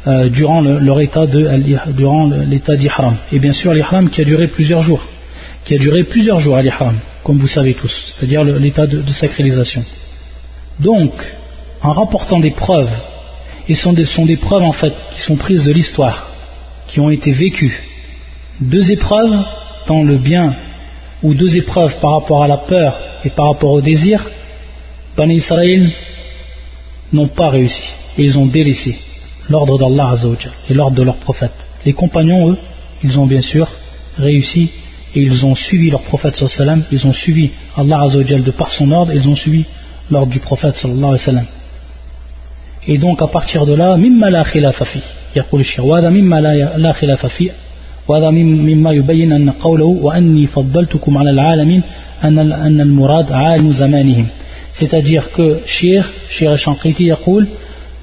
[0.08, 1.25] euh, durant leur état
[1.88, 3.15] durant l'état d'ihram.
[3.32, 5.03] Et bien sûr l'ihram qui a duré plusieurs jours
[5.69, 9.84] qui a duré plusieurs jours à l'Ihram, comme vous savez tous, c'est-à-dire l'état de, sacralisation.
[10.79, 11.12] Donc,
[11.82, 12.91] en rapportant des preuves,
[13.67, 16.32] et ce sont des, sont des preuves en fait qui sont prises de l'histoire,
[16.88, 17.84] qui ont été vécues,
[18.60, 19.45] deux épreuves
[19.88, 20.55] dans le bien,
[21.21, 24.25] ou deux épreuves par rapport à la peur et par rapport au désir,
[25.18, 25.90] Bani Israël
[27.12, 27.83] n'ont pas réussi,
[28.18, 28.96] et ils ont délaissé
[29.48, 30.14] l'ordre d'Allah
[30.70, 31.55] et l'ordre de leur prophète.
[31.85, 32.59] Les compagnons, eux,
[33.03, 33.68] ils ont bien sûr
[34.18, 34.70] réussi
[35.14, 38.90] et ils ont suivi leur prophète sallam, ils ont suivi Allah Azzawajal de par son
[38.90, 39.64] ordre, ils ont suivi
[40.11, 41.46] l'ordre du prophète sallallahu alayhi wa sallam.
[42.87, 45.00] Et donc à partir de là, mimma la khilafa fi,
[45.37, 46.40] يقول الشيخ وهذا مما
[46.77, 47.50] لا خلاف فيه
[48.09, 51.83] وهذا مما يبين أن قوله وأني فضلتكم على العالمين
[52.24, 54.27] أن أن المراد عالم زمانهم
[54.80, 56.56] c'est-à-dire que Shir, Shir
[57.00, 57.48] Yaqul,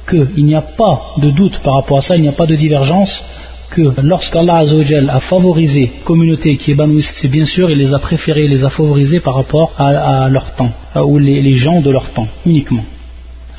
[0.09, 2.55] qu'il n'y a pas de doute par rapport à ça, il n'y a pas de
[2.55, 3.25] divergence,
[3.71, 4.63] que lorsqu'Allah
[5.09, 8.65] a favorisé communauté qui est banouiste, c'est bien sûr, il les a préférés, il les
[8.65, 12.85] a favorisés par rapport à, leur temps, ou les, les, gens de leur temps, uniquement.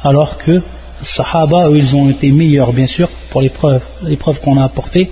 [0.03, 0.61] Alors que
[1.01, 4.63] Sahaba, eux, ils ont été meilleurs, bien sûr, pour les preuves, les preuves qu'on a
[4.63, 5.09] apportées,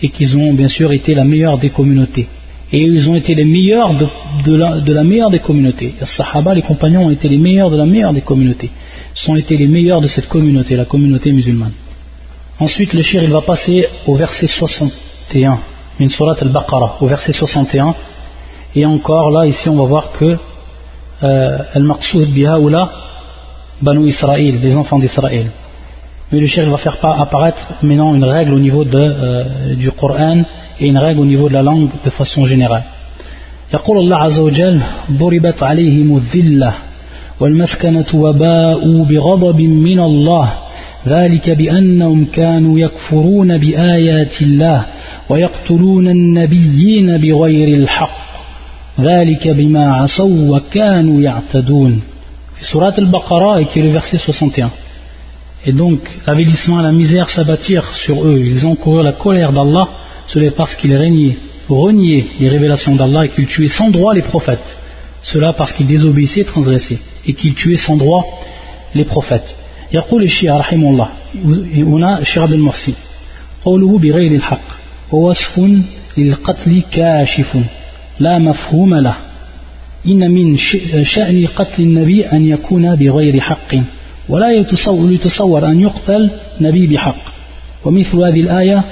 [0.00, 2.28] et qu'ils ont bien sûr été la meilleure des communautés.
[2.70, 5.94] Et ils ont été les meilleurs de, la, meilleure des communautés.
[5.98, 8.70] Les Sahaba, les compagnons, ont été les meilleurs de la meilleure des communautés.
[9.14, 11.72] Ils sont été les meilleurs de cette communauté, la communauté musulmane.
[12.60, 15.58] Ensuite, le shir, il va passer au verset 61,
[15.98, 17.94] une surat al-Baqarah, au verset 61.
[18.74, 20.36] Et encore, là, ici, on va voir que
[21.22, 22.90] euh, al-Maqsoud bihaoula,
[23.80, 25.46] Banu Israël, les enfants d'Israël.
[26.30, 30.42] Mais le shir va faire apparaître maintenant une règle au niveau de, euh, du Coran
[30.80, 32.84] et une règle au niveau de la langue de façon générale.
[33.74, 34.80] يقول الله عز وجل
[35.12, 36.74] ضربت عليهم الذلة
[37.40, 40.52] والمسكنة وباءوا بغضب من الله
[41.06, 44.86] ذلك بأنهم كانوا يكفرون بآيات الله
[45.28, 48.18] ويقتلون النبيين بغير الحق
[49.00, 52.00] ذلك بما عصوا وكانوا يعتدون.
[52.56, 54.70] في سورة البقرة qui est le verset 61
[55.66, 58.38] et donc l'avilissement la misère s'abattirent sur eux.
[58.38, 59.88] Ils couru la colère d'Allah
[60.27, 61.37] cela parce qu'ils régnaient,
[61.69, 64.77] reniaient les révélations d'Allah et qu'ils tuaient sans droit les prophètes.
[65.21, 68.25] Cela parce qu'ils désobéissaient et transgressaient et qu'ils tuaient sans droit
[68.95, 69.55] les prophètes.
[69.93, 71.09] يقول الشيعة رحمه الله
[71.75, 72.93] هنا الشيخ عبد المحسن
[73.65, 74.67] قوله بغير الحق
[75.11, 75.61] ووصف
[76.17, 77.57] للقتل كاشف
[78.19, 79.15] لا مفهوم له
[80.07, 80.57] إن من
[81.03, 83.75] شأن قتل النبي أن يكون بغير حق
[84.29, 86.29] ولا يتصور أن يقتل
[86.61, 87.33] نبي بحق
[87.85, 88.83] ومثل هذه الآية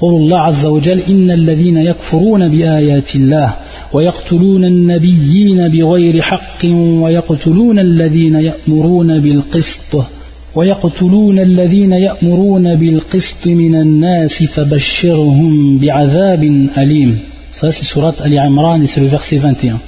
[0.00, 3.54] قول الله عز وجل إن الذين يكفرون بآيات الله
[3.92, 6.64] ويقتلون النبيين بغير حق
[7.02, 10.06] ويقتلون الذين يأمرون بالقسط
[10.54, 16.42] ويقتلون الذين يأمرون بالقسط من الناس فبشرهم بعذاب
[16.78, 17.18] أليم.
[17.64, 19.78] هذا سورة آل عمران c'est le verset 21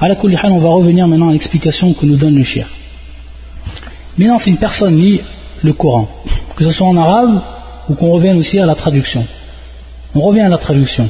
[0.00, 2.66] على كل حال on va revenir maintenant à l'explication que nous donne le Cheikh.
[4.18, 5.20] Maintenant si une personne lit
[5.62, 6.08] le Coran.
[6.56, 7.40] Que ce soit en arabe
[7.89, 9.25] ou qu'on revienne aussi à la traduction.
[10.15, 11.09] On revient à la traduction,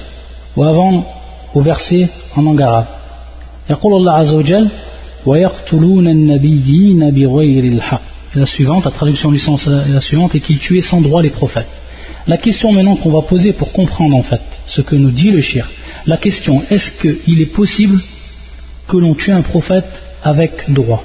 [0.56, 1.06] ou avant
[1.54, 2.88] au verset en langue arabe.
[3.70, 4.70] يقول الله عز وجل
[5.26, 8.02] ويقتلون النبيين بغير الحق
[8.36, 11.32] la suivante, la traduction du sens est la suivante, et qu'ils tuaient sans droit les
[11.32, 11.68] prophètes.
[12.28, 15.42] La question maintenant qu'on va poser pour comprendre en fait ce que nous dit le
[15.42, 15.68] shir,
[16.06, 18.00] la question est-ce qu'il est possible
[18.88, 21.04] que l'on tue un prophète avec droit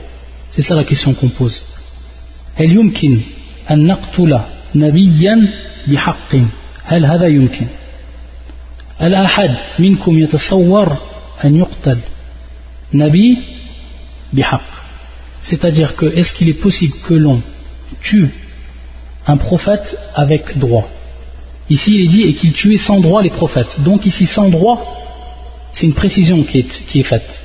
[0.52, 1.64] C'est ça la question qu'on pose.
[2.56, 3.20] هل يمكن
[3.70, 4.40] أن نقتل
[4.74, 5.48] نبيا
[5.86, 6.36] بحق
[6.84, 7.66] هل هذا يمكن
[9.02, 10.96] الأحد منكم يتصور
[11.44, 11.98] أن يقتل
[12.94, 13.38] نبي
[14.32, 14.74] بحق
[15.42, 17.42] c'est-à-dire que est-ce qu'il est possible que l'on
[18.00, 18.30] tue
[19.26, 20.88] un prophète avec droit
[21.68, 24.78] ici il est dit et qu'il tuait sans droit les prophètes donc ici sans droit
[25.72, 27.42] c'est une précision qui est, qui est faite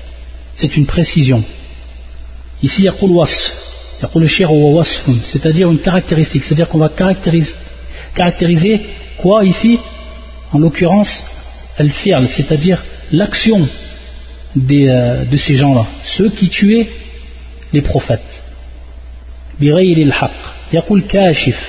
[0.56, 1.44] c'est une précision
[2.64, 2.94] ici il y a
[5.25, 8.81] c'est-à-dire une caractéristique, c'est-à-dire qu'on va caractériser,
[9.19, 9.79] quoi ici?
[10.53, 11.25] En l'occurrence,
[11.79, 13.67] al-fi'l, c'est-à-dire l'action
[14.57, 16.89] euh, de ces gens-là, ceux qui tuaient
[17.73, 18.43] les prophètes.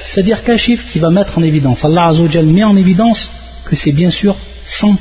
[0.06, 1.84] C'est-à-dire kashif qui va mettre en évidence.
[1.84, 3.30] Allah Azzawajal met en évidence
[3.66, 4.96] que c'est bien sûr sans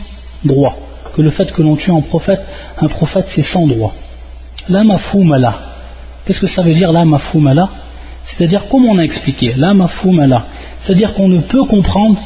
[0.44, 0.77] droit.
[1.14, 2.40] Que le fait que l'on tue un prophète,
[2.79, 3.94] un prophète c'est sans droit.
[4.68, 5.63] La mafhoumala.
[6.25, 7.69] Qu'est-ce que ça veut dire la mafumala
[8.25, 10.47] C'est-à-dire, comme on a expliqué, la mafumala,
[10.81, 12.19] c'est-à-dire qu'on ne peut comprendre,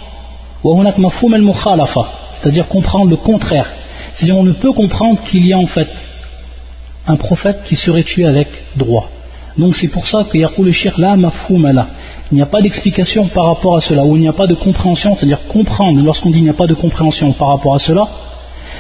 [2.35, 3.69] c'est-à-dire comprendre le contraire.
[4.13, 5.89] C'est-à-dire, on ne peut comprendre qu'il y a en fait
[7.09, 9.09] un prophète qui serait tué avec droit.
[9.57, 11.87] Donc c'est pour ça que Yaqul la.
[12.31, 14.55] Il n'y a pas d'explication par rapport à cela, ou il n'y a pas de
[14.55, 18.07] compréhension, c'est-à-dire comprendre, lorsqu'on dit il n'y a pas de compréhension par rapport à cela,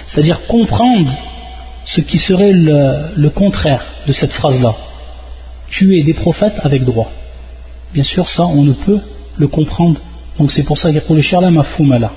[0.07, 1.11] c'est-à-dire comprendre
[1.85, 4.77] ce qui serait le contraire de cette phrase-là
[5.71, 7.11] tuer des prophètes avec droit.
[7.93, 9.01] Bien sûr, ça, on ne peut
[9.37, 10.01] le comprendre.
[10.39, 12.09] Donc c'est pour ça qu'il y a pour le.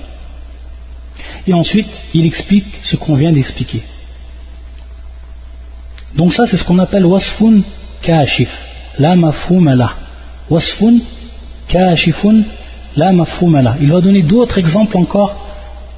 [1.48, 3.82] Et ensuite, il explique ce qu'on vient d'expliquer.
[6.16, 7.62] Donc ça, c'est ce qu'on appelle wasfun
[8.02, 8.52] kashif.
[9.00, 9.96] La mafumala.
[10.50, 11.00] Wasfun
[11.68, 12.44] kashifun.
[12.96, 15.34] Il va donner d'autres exemples encore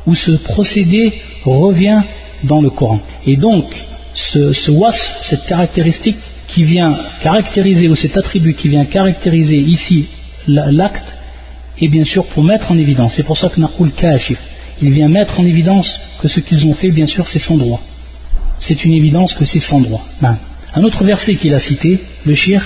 [0.06, 1.14] où ce procédé
[1.44, 2.02] revient
[2.44, 3.00] dans le Coran.
[3.26, 3.66] Et donc,
[4.14, 6.18] ce, ce wasf, cette caractéristique,
[6.54, 10.08] qui vient caractériser, ou cet attribut qui vient caractériser ici
[10.48, 11.06] l'acte,
[11.82, 13.16] est bien sûr pour mettre en évidence.
[13.16, 14.40] C'est pour ça que Naqul Kashif,
[14.82, 17.82] il vient mettre en évidence que ce qu'ils ont fait, bien sûr, c'est sans droit.
[18.60, 20.06] C'est une évidence que c'est sans droit.
[20.22, 20.38] Ben,
[20.76, 22.62] un autre verset qu'il a cité, le shir,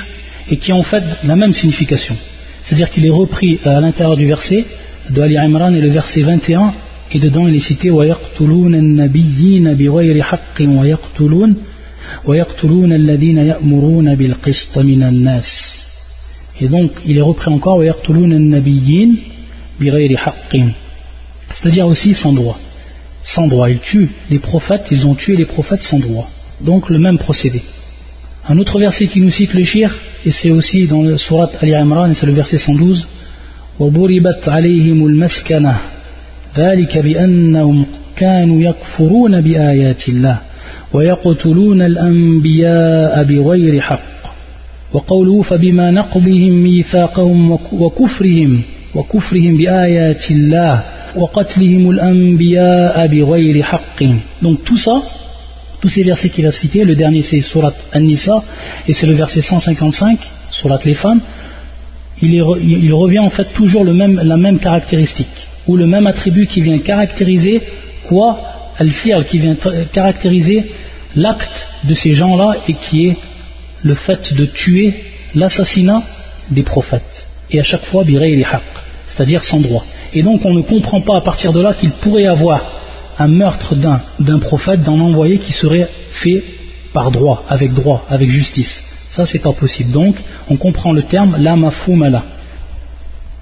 [0.49, 2.15] et qui a en fait la même signification.
[2.63, 4.65] C'est-à-dire qu'il est repris à l'intérieur du verset
[5.09, 6.73] de Ali Imran et le verset 21,
[7.13, 7.89] et dedans il est cité
[16.60, 17.82] Et donc, il est repris encore
[21.52, 22.58] c'est-à-dire aussi sans droit.
[23.24, 23.70] Sans droit.
[23.70, 26.28] Ils tuent les prophètes, ils ont tué les prophètes sans droit.
[26.60, 27.62] Donc, le même procédé.
[28.48, 31.74] Un autre verset qui nous cite le shir, et c'est aussi dans le surat Ali
[31.74, 33.06] Imran, et c'est le verset 112.
[33.78, 35.80] وضربت عليهم المسكنة
[36.56, 40.38] ذلك بأنهم كانوا يكفرون بآيات الله
[40.92, 44.12] ويقتلون الأنبياء بغير حق
[44.92, 48.62] وقوله فبما نقضهم ميثاقهم وكفرهم
[48.94, 50.82] وكفرهم بآيات الله
[51.16, 54.04] وقتلهم الأنبياء بغير حق
[54.42, 55.02] donc tout ça
[55.80, 58.42] tous ces versets qu'il a cités le dernier c'est surat An-Nisa
[58.88, 60.18] et c'est le verset 155
[60.50, 61.20] surat les femmes
[62.22, 66.06] il, est, il revient en fait toujours le même, la même caractéristique ou le même
[66.06, 67.60] attribut qui vient caractériser
[68.08, 68.28] quoi
[68.79, 69.55] Al-Fi'al qui vient
[69.91, 70.71] caractériser
[71.15, 73.17] l'acte de ces gens-là et qui est
[73.83, 74.93] le fait de tuer
[75.35, 76.03] l'assassinat
[76.51, 77.27] des prophètes.
[77.51, 78.43] Et à chaque fois, birei
[79.07, 79.85] c'est-à-dire sans droit.
[80.13, 82.77] Et donc on ne comprend pas à partir de là qu'il pourrait y avoir
[83.19, 86.43] un meurtre d'un prophète, d'un envoyé qui serait fait
[86.93, 88.83] par droit, avec droit, avec justice.
[89.11, 89.91] Ça, c'est pas possible.
[89.91, 90.15] Donc,
[90.49, 92.23] on comprend le terme la mafumala.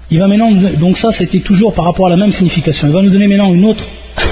[0.09, 2.87] Il va maintenant, donc ça, c'était toujours par rapport à la même signification.
[2.87, 3.85] Il va nous donner maintenant une autre,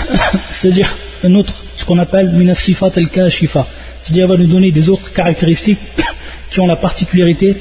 [0.51, 3.65] c'est-à-dire un autre, ce qu'on appelle minasifat el-kashifa.
[4.01, 5.79] C'est-à-dire, il va nous donner des autres caractéristiques
[6.51, 7.55] qui ont la particularité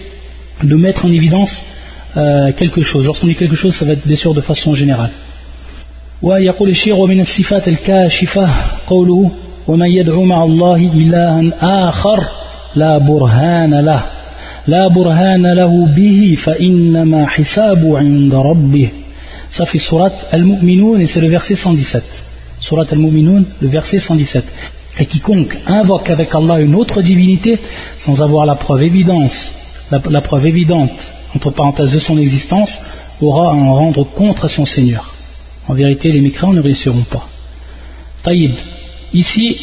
[0.62, 1.62] de mettre en évidence
[2.16, 3.04] euh, quelque chose.
[3.06, 5.10] Lorsqu'on dit quelque chose, ça va être bien sûr de façon générale.
[6.22, 8.48] ويقول الشيخ ومن الصفات الكاشفة
[8.86, 9.30] قوله
[9.68, 11.42] ومن يدعو مع الله إلها
[11.88, 12.24] آخر
[12.76, 14.02] لا برهان له
[14.66, 18.90] لا برهان له به فإنما حسابه عند ربه
[19.50, 22.04] Ça fait surat Al-Mu'minun et c'est le verset 117.
[22.60, 24.44] Surat Al-Mu'minun, le verset 117.
[25.00, 27.58] Et quiconque invoque avec Allah une autre divinité
[27.98, 29.50] sans avoir la preuve évidence,
[29.90, 30.98] la, preuve évidente,
[31.34, 32.78] entre parenthèses, de son existence,
[33.22, 35.14] aura à en rendre compte à son Seigneur.
[35.66, 37.26] En vérité, les mécréants ne réussiront pas.
[38.22, 38.52] Taïb.
[39.14, 39.56] Ici,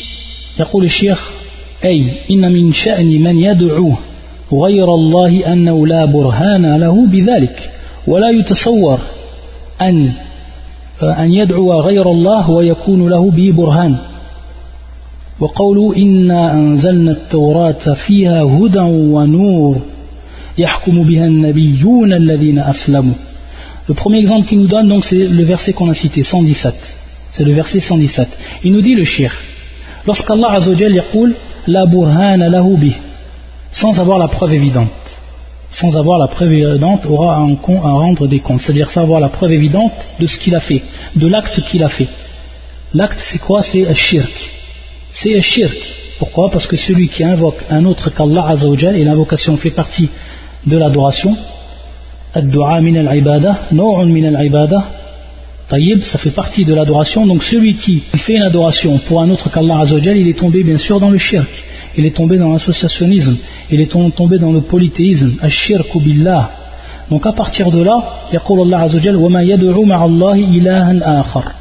[0.59, 1.31] يقول الشيخ
[1.85, 3.95] أي إن من شأن من يدعو
[4.52, 7.70] غير الله أنه لا برهان له بذلك
[8.06, 8.98] ولا يتصور
[9.80, 10.12] أن
[11.02, 13.96] أن يدعو غير الله ويكون له به برهان
[15.40, 18.78] وقوله إنا أنزلنا التوراة فيها هدى
[19.14, 19.80] ونور
[20.58, 23.14] يحكم بها النبيون الذين أسلموا
[23.88, 26.74] Le premier exemple qu'il nous donne, donc, c'est le verset qu'on a cité, 117.
[27.32, 28.28] C'est le verset 117.
[28.62, 29.32] Il nous dit le shir.
[30.06, 31.34] Lorsqu'Allah Azzawajal yaqul,
[31.66, 32.94] la burhana lahu bih,
[33.72, 34.88] sans avoir la preuve évidente.
[35.70, 38.60] Sans avoir la preuve évidente, aura à, rendre des comptes.
[38.60, 40.82] C'est-à-dire sans avoir la preuve évidente de ce qu'il a fait,
[41.14, 42.08] de l'acte qu'il a fait.
[42.92, 43.62] L'acte, c'est quoi?
[43.62, 44.50] C'est un shirk
[45.12, 45.76] c'est un shirk.
[46.18, 46.50] Pourquoi?
[46.50, 50.08] Parce que celui qui invoque un autre qu'Allah Azzawajal, et l'invocation fait partie
[50.66, 51.36] de l'adoration,
[52.34, 54.84] ad-du'a min al-ibada, min al-ibada,
[55.68, 59.50] tayyib, ça fait partie de l'adoration, donc celui qui fait une adoration pour un autre
[59.50, 61.48] qu'Allah Azzawajal, il est tombé bien sûr dans le shirk,
[61.96, 63.36] il est tombé dans l'associationnisme,
[63.70, 66.50] il est tombé dans le polythéisme, al-shirk billah.
[67.10, 71.52] Donc à partir de là, yaqul Allah Azzawajal, wa ma yad'u ma'allahi ilahan akhar.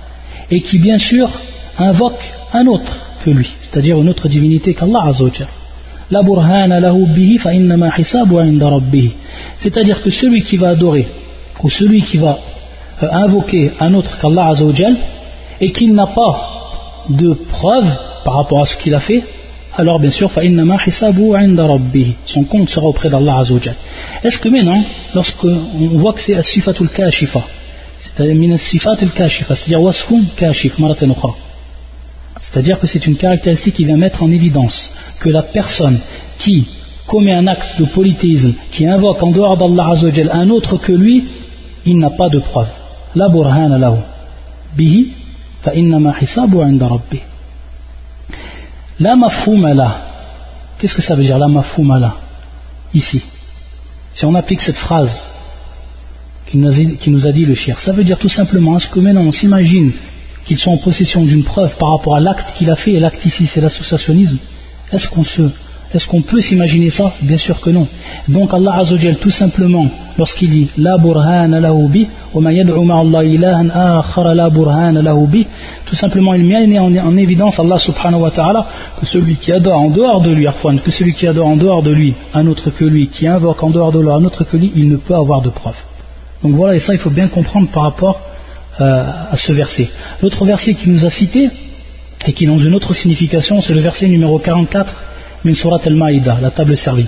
[0.52, 1.30] Et qui bien sûr
[1.78, 2.22] invoque
[2.54, 5.48] un autre que lui, c'est-à-dire une autre divinité qu'Allah Azzawajal.
[6.12, 9.12] La burhana lahu bihi fa innama hisabu inda rabbih.
[9.58, 11.08] C'est-à-dire que celui qui va adorer
[11.64, 12.38] ou celui qui va
[13.04, 14.96] euh, invoquer un autre qu'Allah Azzawajal
[15.62, 16.34] et qu'il n'a pas
[17.10, 17.88] de preuve
[18.24, 19.24] par rapport à ce qu'il a fait,
[19.80, 20.30] alors bien sûr.
[22.26, 23.76] Son compte sera auprès d'Allah Azzawajal.
[24.24, 24.84] Est-ce que maintenant,
[25.16, 27.44] lorsqu'on voit que c'est as-sifatul kashifa,
[28.00, 29.80] c'est-à-dire min as-sifatul kashifa, c'est-à-dire
[30.36, 30.74] kashif,
[32.42, 36.00] c'est-à-dire que c'est une caractéristique qui vient mettre en évidence que la personne
[36.40, 36.68] qui
[37.08, 41.26] commet un acte de polythéisme, qui invoque en dehors d'Allah Azzawajal un autre que lui,
[41.86, 42.68] il n'a pas de preuve.
[43.16, 44.00] La burhana lahu.
[44.76, 45.14] Bihi,
[45.62, 47.29] fa innama hisabu rabbi.
[49.00, 50.02] La mafumala.
[50.78, 52.18] Qu'est-ce que ça veut dire la mafumala
[52.94, 53.22] Ici.
[54.14, 55.22] Si on applique cette phrase
[56.46, 59.32] qui nous a dit, le shir, ça veut dire tout simplement, est-ce que maintenant on
[59.32, 59.92] s'imagine
[60.46, 63.24] qu'ils sont en possession d'une preuve par rapport à l'acte qu'il a fait, et l'acte
[63.24, 64.40] ici c'est l'associationnisme,
[64.92, 65.24] est-ce qu'on
[65.94, 67.14] est-ce qu'on peut s'imaginer ça?
[67.22, 67.88] Bien sûr que non.
[68.28, 69.88] Donc Allah Azzawajal, tout simplement,
[70.20, 75.48] lorsqu'il dit La burhana lahu bi, Allah ilahan akhara la burhana lahu bi,
[75.86, 78.68] tout simplement il met en, évidence Allah subhanahu wa ta'ala
[79.00, 80.46] que celui qui adore en dehors de lui,
[80.84, 83.72] que celui qui adore en dehors de lui un autre que lui, qui invoque en
[83.72, 85.76] dehors de lui un autre que lui, il ne peut avoir de preuve.
[86.44, 88.20] Donc voilà, et ça il faut bien comprendre par rapport
[88.80, 89.90] euh, à ce verset.
[90.22, 91.50] L'autre verset qui nous a cité,
[92.28, 94.94] et qui est dans une autre signification, c'est le verset numéro 44,
[95.46, 97.06] من سورة المائدة لا تابل سري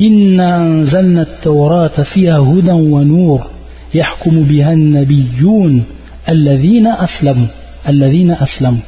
[0.00, 3.46] إنا أنزلنا التوراة فيها هدى ونور
[3.94, 5.84] يحكم بها النبيون
[6.28, 7.46] الذين أسلموا
[7.88, 8.82] الذين أسلموا.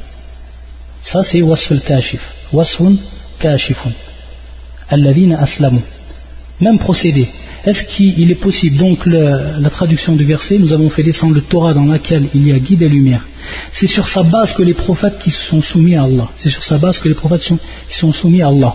[1.03, 2.21] ساسي وصف الكاشف
[2.53, 2.83] وصف
[3.39, 3.87] كاشف.
[4.93, 5.81] الذين أسلموا.
[6.61, 7.25] من procédé.
[7.67, 11.73] Est-ce qu'il est possible donc la traduction du verset nous avons fait descendre le Torah
[11.73, 13.27] dans laquelle il y a guide et lumière.
[13.73, 16.29] C'est sur sa base que les prophètes qui sont soumis à Allah.
[16.37, 17.59] C'est sur sa base que les prophètes sont,
[17.89, 18.73] qui sont soumis à Allah.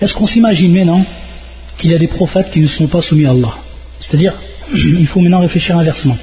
[0.00, 1.04] Est-ce qu'on s'imagine maintenant
[1.76, 3.54] qu'il y a des prophètes qui ne sont pas soumis à Allah?
[4.00, 4.32] C'est-à-dire
[4.74, 6.16] il faut maintenant réfléchir inversement.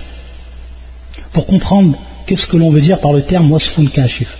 [1.31, 4.35] Pour comprendre qu'est-ce que l'on veut dire par le terme wasfun kashif.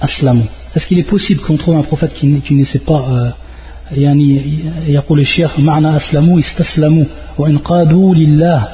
[0.00, 0.44] Aslamu.
[0.75, 3.33] Est-ce qu'il est possible qu'on trouve un prophète qui, ne sait pas
[3.97, 4.41] يعني
[4.87, 7.05] يقول الشيخ معنى أسلموا استسلموا
[7.37, 8.67] وانقادوا لله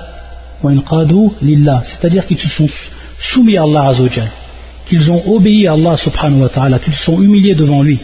[0.64, 2.70] وانقادوا لله c'est-à-dire qu'ils se sont
[3.20, 4.30] soumis à Allah Azzawajal
[4.88, 8.00] qu'ils ont obéi à Allah subhanahu wa ta'ala qu'ils sont humiliés devant lui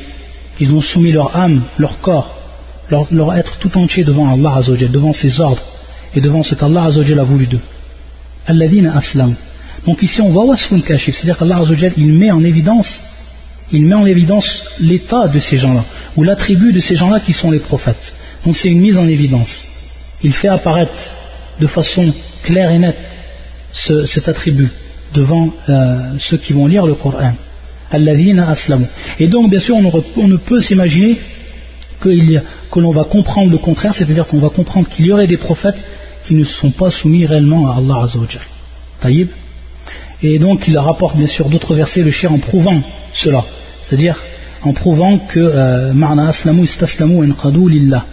[0.57, 2.37] qu'ils ont soumis leur âme, leur corps
[2.89, 5.63] leur, leur être tout entier devant Allah Azzawajal devant ses ordres
[6.15, 7.65] et devant ce qu'Allah Azzawajal a voulu d'eux
[8.47, 9.35] alladhina aslamu
[9.85, 11.59] donc ici on voit wasfun kashif, c'est-à-dire qu'Allah
[11.97, 13.03] il met en évidence
[13.72, 15.84] il met en évidence l'état de ces gens-là,
[16.16, 18.14] ou l'attribut de ces gens-là qui sont les prophètes.
[18.44, 19.66] Donc c'est une mise en évidence.
[20.22, 21.14] Il fait apparaître
[21.60, 22.12] de façon
[22.42, 22.98] claire et nette
[23.72, 24.70] cet attribut
[25.14, 27.34] devant euh, ceux qui vont lire le Coran.
[29.20, 31.18] Et donc bien sûr on, ne peut s'imaginer
[32.00, 35.82] que l'on va comprendre le contraire, c'est-à-dire qu'on va comprendre qu'il y aurait des prophètes
[36.26, 38.42] qui ne sont pas soumis réellement à Allah Azzawajal.
[39.00, 39.28] Taïb
[40.22, 43.44] et donc il rapporte bien sûr d'autres versets, le shir en prouvant cela.
[43.85, 44.17] C'est-à-dire
[44.63, 48.05] en prouvant que euh, Ma'na aslamu istaslamu inqadu lillah.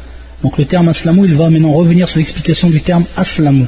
[0.42, 3.66] Donc le terme aslamu, il va maintenant revenir sur l'explication du terme aslamu.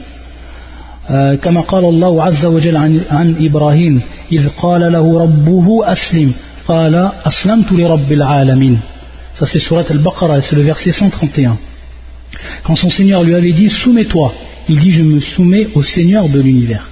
[1.43, 4.01] كما قال الله عز وجل عن, عن إبراهيم
[4.33, 6.33] إذ قال له ربه أسلم
[6.69, 8.79] قال أسلمت لرب العالمين
[9.35, 11.59] ça c'est surat al-Baqarah c'est le verset 131
[12.63, 14.33] quand son Seigneur lui avait dit soumets-toi
[14.69, 16.87] il dit je me soumets au Seigneur de l'univers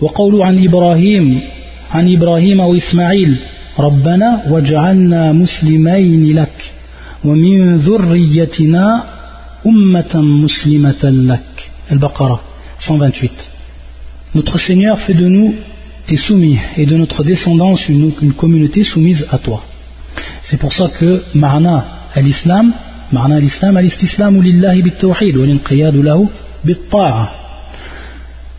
[0.00, 1.40] وقول عن إبراهيم
[1.90, 3.36] عن إبراهيم وإسماعيل
[3.78, 6.72] ربنا واجعلنا مسلمين لك
[7.24, 9.04] ومن ذريتنا
[9.66, 12.40] أمة مسلمة لك البقرة
[12.90, 13.30] 128
[14.34, 15.54] Notre Seigneur fait de nous
[16.06, 19.62] tes soumis et de notre descendance une, une communauté soumise à toi.
[20.44, 21.84] C'est pour ça que Ma'na
[22.14, 22.72] al-Islam,
[23.12, 26.28] Ma'na al-Islam, al-Istislamu lillahi bit-tawhid wa l'inqiyadu lahu
[26.64, 27.42] bit-ta'a.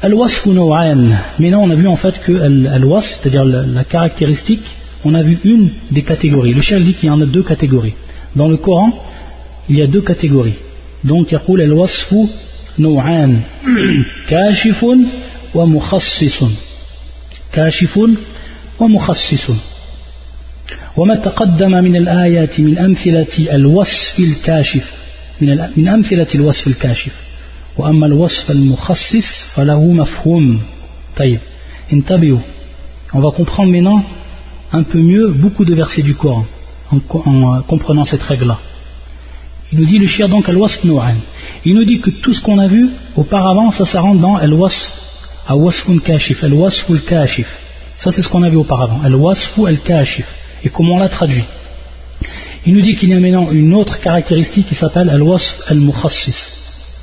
[0.02, 2.34] Al-wasf Maintenant, on a vu en fait que
[2.68, 4.66] al-wasf, c'est-à-dire la, caractéristique,
[5.06, 6.54] on a vu une des catégories.
[6.54, 7.94] Le chien dit qu'il y en a deux catégories.
[8.36, 8.92] Dans le Coran,
[9.70, 10.56] il y a deux catégories.
[11.04, 12.30] Donc, il y a al-wasfu
[12.80, 13.42] نوعان
[14.28, 14.86] كاشف
[15.56, 16.44] ومخصص
[17.54, 18.00] كاشف
[18.80, 19.52] ومخصص
[20.98, 24.92] وما تقدم من الآيات من أمثلة الوصف الكاشف
[25.78, 27.12] من أمثلة الوصف الكاشف
[27.78, 30.62] وأما الوصف المخصص فله مفهوم
[31.18, 31.40] طيب
[31.94, 32.40] انتبهوا
[33.16, 34.04] on va comprendre maintenant
[34.73, 36.45] un peu mieux beaucoup de versets du Coran
[36.93, 38.59] en, en comprenant cette règle-là.
[39.73, 41.17] Il nous dit le shir donc al-wasf nu'an.
[41.65, 44.93] Il nous dit que tout ce qu'on a vu auparavant, ça, ça rentre dans al-wasf,
[45.47, 47.49] al-wasfun kashif, al-wasful kashif.
[47.97, 50.27] Ça, c'est ce qu'on a vu auparavant, al-wasfu al-kashif.
[50.65, 51.45] Et comment on l'a traduit?
[52.65, 56.39] Il nous dit qu'il y a maintenant une autre caractéristique qui s'appelle al-wasf al-mukhassis.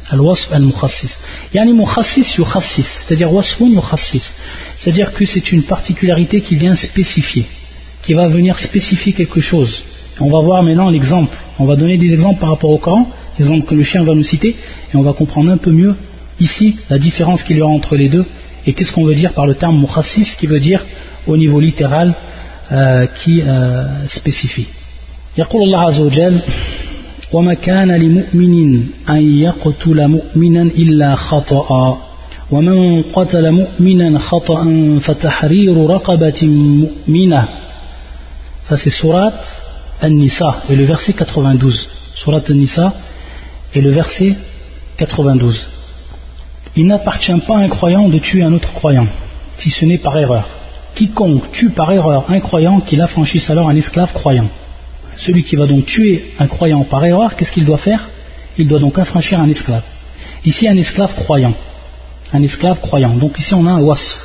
[0.10, 1.18] Al-wasf al-mukhassis.
[1.54, 4.34] Yani mukhassis yukhassis, c'est-à-dire wasfun yukhassis.
[4.85, 7.47] C'est-à-dire que c'est une particularité qui vient spécifier,
[8.03, 9.83] qui va venir spécifier quelque chose.
[10.21, 11.37] On va voir maintenant l'exemple.
[11.59, 14.23] On va donner des exemples par rapport au Coran, exemples que le chien va nous
[14.23, 14.57] citer,
[14.93, 15.95] et on va comprendre un peu mieux
[16.41, 18.25] ici la différence qu'il y a entre les deux
[18.67, 20.85] et qu'est-ce qu'on veut dire par le terme mukhassis qui veut dire
[21.27, 22.15] au niveau littéral
[22.73, 24.67] euh, qui euh, spécifie.
[25.39, 26.39] يقول الله عز وجل
[27.33, 31.99] وما كان لمؤمن أن يقتل مؤمنا إلا خطأ
[32.51, 34.65] ومن قتل مؤمنا خطأ
[35.01, 37.49] فتحرير رقبة مؤمنة
[38.69, 39.33] ça c'est surat
[40.03, 42.93] An-Nisa et le verset 92 surat An-Nisa
[43.75, 44.35] et le verset
[44.97, 45.67] 92
[46.77, 49.07] il n'appartient pas à un croyant de tuer un autre croyant
[49.59, 50.49] si ce n'est par erreur
[50.95, 54.49] quiconque tue par erreur un croyant qu'il affranchisse alors un esclave croyant
[55.21, 58.09] celui qui va donc tuer un croyant par erreur, qu'est-ce qu'il doit faire
[58.57, 59.83] Il doit donc affranchir un esclave.
[60.47, 61.55] Ici, un esclave croyant.
[62.34, 63.16] Un esclave croyant.
[63.16, 64.18] Donc ici, on a un was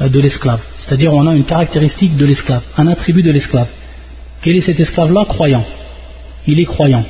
[0.00, 0.60] euh, de l'esclave.
[0.76, 3.68] C'est-à-dire, on a une caractéristique de l'esclave, un attribut de l'esclave.
[4.42, 5.64] Quel est cet esclave-là Croyant.
[6.46, 7.04] Il est croyant.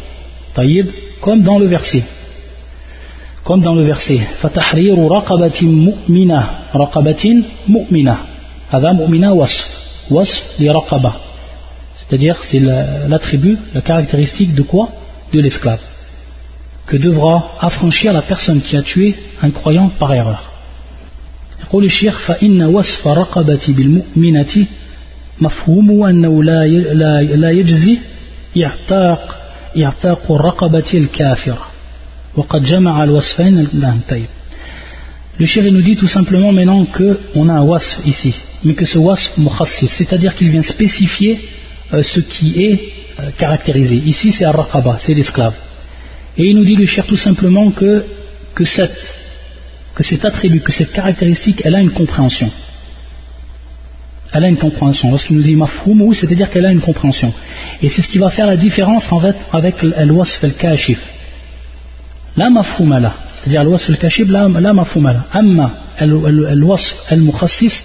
[0.54, 0.88] Taïb,
[1.20, 2.02] comme dans le verset.
[3.44, 4.18] Comme dans le verset.
[4.40, 6.68] Fatahriru raqabatin mu'mina.
[6.72, 8.26] Raqabatin mu'mina.
[8.70, 9.66] Hada mu'mina wasf.
[10.10, 11.16] Wasf li raqaba.
[11.96, 14.90] C'est-à-dire, c'est l'attribut, la, caractéristique de quoi?
[15.32, 15.80] De l'esclave
[16.85, 20.43] Que devra affranchir la personne qui a tué un croyant par erreur.
[21.63, 24.65] يقول الشيخ فإن وصف رقبة بالمؤمنة
[25.41, 26.67] مفهوم أنه لا
[27.35, 27.97] لا يجزي
[28.63, 29.39] إعتاق
[29.77, 31.67] إعتاق الرقبة الكافرة
[32.35, 33.67] وقد جمع الوصفين
[34.09, 34.25] طيب
[35.39, 38.33] Le shir nous dit tout simplement maintenant qu'on a un wasf ici,
[38.63, 41.39] mais que ce wasf mukhassis, c'est-à-dire qu'il vient spécifier
[41.93, 42.81] euh, ce qui est
[43.19, 43.97] euh, caractérisé.
[43.97, 45.53] Ici c'est ar-raqaba, c'est l'esclave.
[46.38, 48.04] Et il nous dit, le cher, tout simplement que,
[48.54, 48.96] que, cette,
[49.94, 52.50] que cet attribut, que cette caractéristique, elle a une compréhension.
[54.32, 55.10] Elle a une compréhension.
[55.10, 57.32] Lorsqu'il nous dit mafhoumou, c'est-à-dire qu'elle a une compréhension.
[57.82, 60.98] Et c'est ce qui va faire la différence en fait avec l'wasf al-kashif.
[62.34, 65.26] La mafhoumala, c'est-à-dire l'wasf al-kashif, la mafhoumala.
[65.32, 67.82] Amma l'wasf al-mukhassis.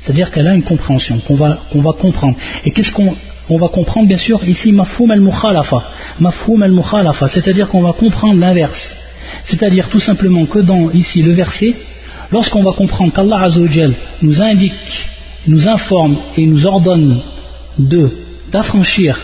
[0.00, 2.36] C'est-à-dire qu'elle a une compréhension, qu'on va, qu va comprendre.
[2.64, 3.14] Et qu'est-ce qu'on
[3.50, 5.82] on va comprendre bien sûr ici mafhoum al-mukhalafa
[6.20, 8.96] mafhoum al-mukhalafa c'est-à-dire qu'on va comprendre l'inverse
[9.44, 11.74] c'est-à-dire tout simplement que dans ici le verset
[12.32, 15.08] lorsqu'on va comprendre qu'Allah Azzawajal nous indique
[15.46, 17.22] nous informe et nous ordonne
[18.50, 19.18] d'affranchir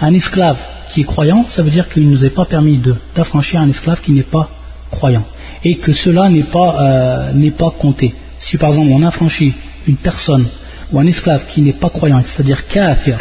[0.00, 0.58] un esclave
[0.92, 2.80] qui est croyant, ça veut dire qu'il ne nous est pas permis
[3.14, 4.48] d'affranchir un esclave qui n'est pas
[4.90, 5.24] croyant.
[5.64, 8.14] Et que cela n'est pas, euh, compté.
[8.38, 9.54] Si par exemple on affranchit
[9.86, 10.46] une personne
[10.92, 13.18] ou un esclave qui n'est pas croyant, c'est-à-dire kafir,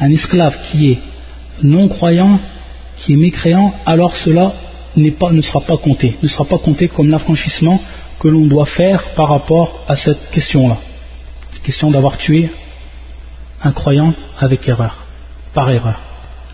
[0.00, 0.98] un esclave qui est
[1.62, 2.38] non croyant,
[2.96, 4.52] qui est mécréant, alors cela
[5.18, 7.80] pas, ne sera pas compté, ne sera pas compté comme l'affranchissement
[8.18, 10.78] que l'on doit faire par rapport à cette question-là.
[11.62, 12.50] Question d'avoir tué
[13.62, 15.04] un croyant avec erreur,
[15.54, 16.00] par erreur.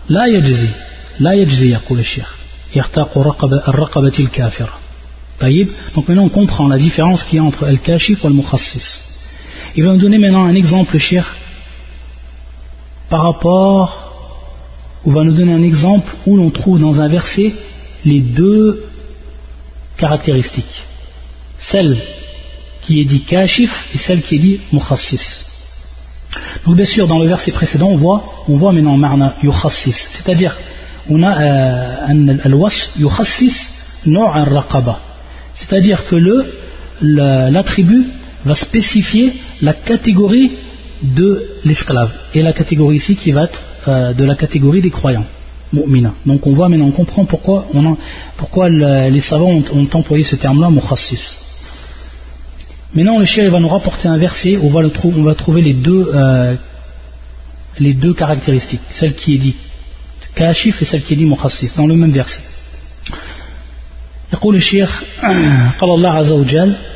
[0.09, 0.69] لا يجزي
[1.19, 2.35] لا يجزي يقول الشيخ
[2.75, 4.73] يرتاق رقبة الرقبة الكافرة
[5.39, 9.01] طيب donc maintenant on comprend la différence qu'il y a entre al-kashif et al-mukhassis
[9.75, 11.35] il va nous donner maintenant un exemple cher
[13.12, 13.84] par rapport
[15.04, 17.52] ou va nous donner un exemple où l'on trouve dans un verset
[18.06, 18.86] les deux
[19.98, 20.78] caractéristiques.
[21.58, 21.98] Celle
[22.80, 25.44] qui est dit kashif et celle qui est dit mukhassis
[26.64, 30.56] Donc bien sûr, dans le verset précédent, on voit, on voit maintenant marna yukhassis, c'est-à-dire
[31.10, 33.54] on a euh, al-was yukhassis
[34.06, 35.00] un raqaba,
[35.54, 36.16] c'est-à-dire que
[37.02, 38.06] l'attribut
[38.46, 40.52] va spécifier la catégorie
[41.01, 45.25] de l'esclave et la catégorie ici qui va être euh, de la catégorie des croyants.
[45.73, 46.13] Mu'mina.
[46.25, 47.97] Donc on voit maintenant, on comprend pourquoi, on a,
[48.37, 51.37] pourquoi les savants ont, ont employé ce terme-là, mukhassis.
[52.95, 55.61] Maintenant, le chien va nous rapporter un verset où on va, le on va trouver
[55.61, 56.55] les deux, euh,
[57.79, 59.55] les deux caractéristiques, celle qui est dit
[60.35, 62.41] kashif et celle qui est dit mukhassis, dans le même verset.
[64.33, 65.03] يقول الشيخ
[65.79, 66.75] قال الله عز وجل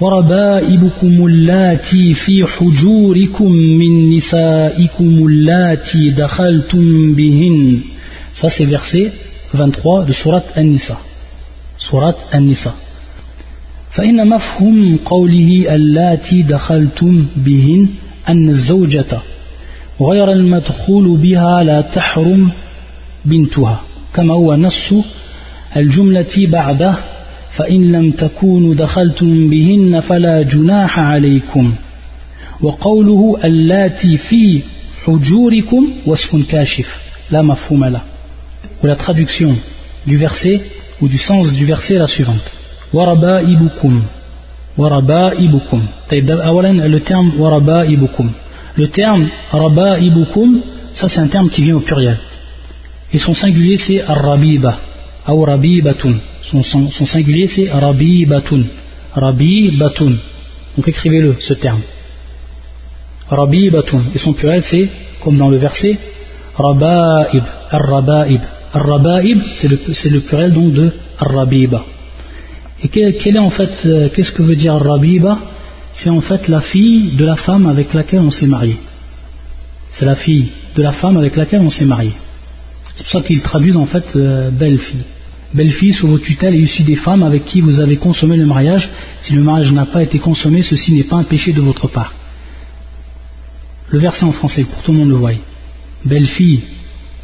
[0.00, 7.80] وربائبكم اللاتي في حجوركم من نسائكم اللاتي دخلتم بهن.
[8.34, 9.12] Ça c'est verset
[9.52, 10.96] 23 de surat An-Nisa.
[11.78, 12.70] Surat An-Nisa.
[13.90, 17.86] فإن مفهوم قوله اللاتي دخلتم بهن
[18.28, 19.18] أن الزوجة
[20.00, 22.50] غير المدخول بها لا تحرم
[23.24, 23.80] بنتها.
[24.14, 24.92] كما هو نص
[25.76, 26.94] الجملة بعده
[27.56, 31.74] فإن لم تكونوا دخلتم بهن فلا جناح عليكم.
[32.60, 34.62] وقوله اللاتي في
[35.06, 36.98] حجوركم وصف كاشف.
[37.30, 38.00] لا مفهوم له.
[38.84, 39.52] ولا traduction
[40.06, 40.60] du verset
[41.02, 42.50] ou du sens du verset la suivante.
[42.92, 44.02] وربائبكم
[44.78, 48.30] وربائبكم طيب أولا le terme وربائبكم
[48.76, 50.60] le terme ربائبكم
[50.94, 52.16] ça c'est un terme qui vient au pluriel.
[53.12, 54.74] Et son singulier c'est الربيبه
[55.32, 56.16] Ou Rabibatun.
[56.42, 58.62] Son, son, singulier c'est Rabibatun.
[59.14, 60.14] Rabibatun.
[60.76, 61.82] Donc écrivez-le, ce terme.
[63.28, 64.02] Rabibatun.
[64.14, 64.88] Et son pluriel c'est,
[65.22, 65.98] comme dans le verset,
[66.56, 67.44] Raba'ib.
[67.70, 68.40] Ar-Raba'ib.
[68.72, 71.84] Ar-Raba'ib, c'est le, pluriel donc de Ar-Rabiba.
[72.82, 75.38] Et quel, est en fait, euh, qu'est-ce que veut dire Rabiba?
[75.92, 78.76] C'est en fait la fille de la femme avec laquelle on s'est marié.
[79.92, 82.12] C'est la fille de la femme avec laquelle on s'est marié.
[82.94, 85.02] C'est pour ça qu'ils traduisent en fait euh, belle-fille.
[85.52, 88.90] Belle-fille sous vos tutelles et issue des femmes avec qui vous avez consommé le mariage.
[89.22, 92.14] Si le mariage n'a pas été consommé, ceci n'est pas un péché de votre part.
[93.90, 95.32] Le verset en français, pour tout le monde le voit.
[96.04, 96.62] Belle-fille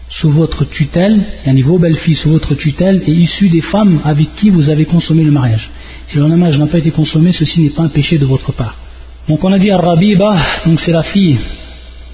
[0.08, 4.34] sous votre tutelle, et un niveau belle-fille sous votre tutelle et issue des femmes avec
[4.34, 5.70] qui vous avez consommé le mariage.
[6.08, 8.76] Si le mariage n'a pas été consommé, ceci n'est pas un péché de votre part.
[9.28, 11.38] Donc on a dit Ar-Rabiba, donc c'est la fille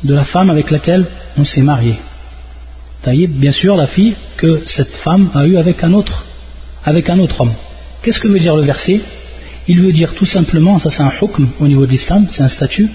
[0.05, 1.07] de la femme avec laquelle
[1.37, 1.95] on s'est marié.
[3.03, 6.25] Taïb, bien sûr, la fille que cette femme a eue avec un autre,
[6.85, 7.55] avec un autre homme.
[8.03, 9.01] Qu'est-ce que veut dire le verset?
[9.69, 12.49] Il veut dire tout simplement, ça c'est un hukm au niveau de l'islam, c'est un
[12.49, 12.89] statut,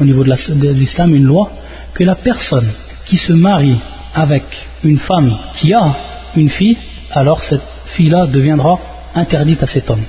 [0.00, 1.52] au niveau de l'islam une loi
[1.94, 2.68] que la personne
[3.06, 3.78] qui se marie
[4.12, 4.42] avec
[4.82, 5.96] une femme qui a
[6.34, 6.76] une fille,
[7.12, 8.80] alors cette fille-là deviendra
[9.14, 10.02] interdite à cet homme.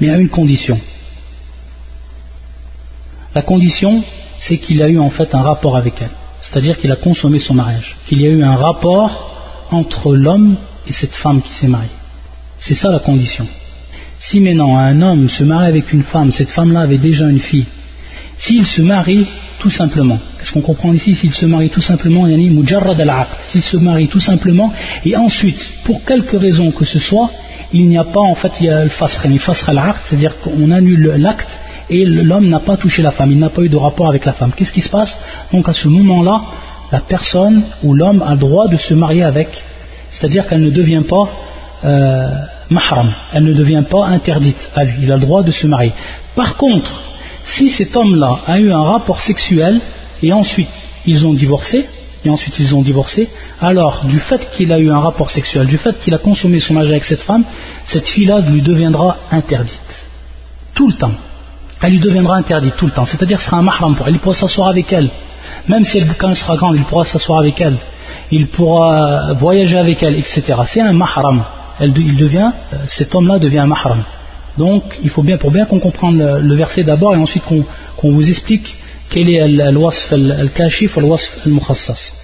[0.00, 0.76] Mais à une condition.
[3.32, 4.02] La condition,
[4.40, 6.10] c'est qu'il a eu en fait un rapport avec elle.
[6.40, 7.96] C'est-à-dire qu'il a consommé son mariage.
[8.08, 9.35] Qu'il y a eu un rapport
[9.70, 10.56] entre l'homme
[10.86, 11.90] et cette femme qui s'est mariée.
[12.58, 13.46] C'est ça la condition.
[14.18, 17.66] Si maintenant un homme se marie avec une femme, cette femme-là avait déjà une fille,
[18.38, 19.26] s'il se marie
[19.58, 23.62] tout simplement, qu'est-ce qu'on comprend ici S'il se marie tout simplement, yani mujarrad al s'il
[23.62, 24.72] se marie tout simplement,
[25.04, 27.30] et ensuite, pour quelque raison que ce soit,
[27.72, 29.22] il n'y a pas en fait, il y a le fasr,
[30.04, 31.58] c'est-à-dire qu'on annule l'acte
[31.88, 34.32] et l'homme n'a pas touché la femme, il n'a pas eu de rapport avec la
[34.32, 34.52] femme.
[34.56, 35.18] Qu'est-ce qui se passe?
[35.52, 36.42] Donc à ce moment-là,
[36.92, 39.48] la personne ou l'homme a le droit de se marier avec,
[40.10, 41.28] c'est-à-dire qu'elle ne devient pas
[41.84, 42.28] euh,
[42.70, 45.92] mahram, elle ne devient pas interdite à lui, il a le droit de se marier.
[46.34, 47.02] Par contre,
[47.44, 49.80] si cet homme-là a eu un rapport sexuel
[50.22, 50.68] et ensuite
[51.06, 51.86] ils ont divorcé,
[52.24, 53.28] et ensuite ils ont divorcé,
[53.60, 56.76] alors du fait qu'il a eu un rapport sexuel, du fait qu'il a consommé son
[56.76, 57.44] âge avec cette femme,
[57.84, 60.08] cette fille-là lui deviendra interdite.
[60.74, 61.14] Tout le temps.
[61.82, 63.04] Elle lui deviendra interdite tout le temps.
[63.04, 64.14] C'est-à-dire ce sera un mahram pour elle.
[64.14, 65.08] Il pourra s'asseoir avec elle.
[65.68, 67.76] Même si elle, sera grande, il pourra s'asseoir avec elle.
[68.30, 70.42] Il pourra voyager avec elle, etc.
[70.66, 71.44] C'est un mahram.
[71.80, 74.02] euh, cet homme-là devient un mahram.
[74.56, 78.28] Donc, il faut bien, pour bien qu'on comprenne le, verset d'abord et ensuite qu'on vous
[78.28, 78.74] explique
[79.10, 82.14] quel est al-wasf al-kashif al-wasf al-mukhassas.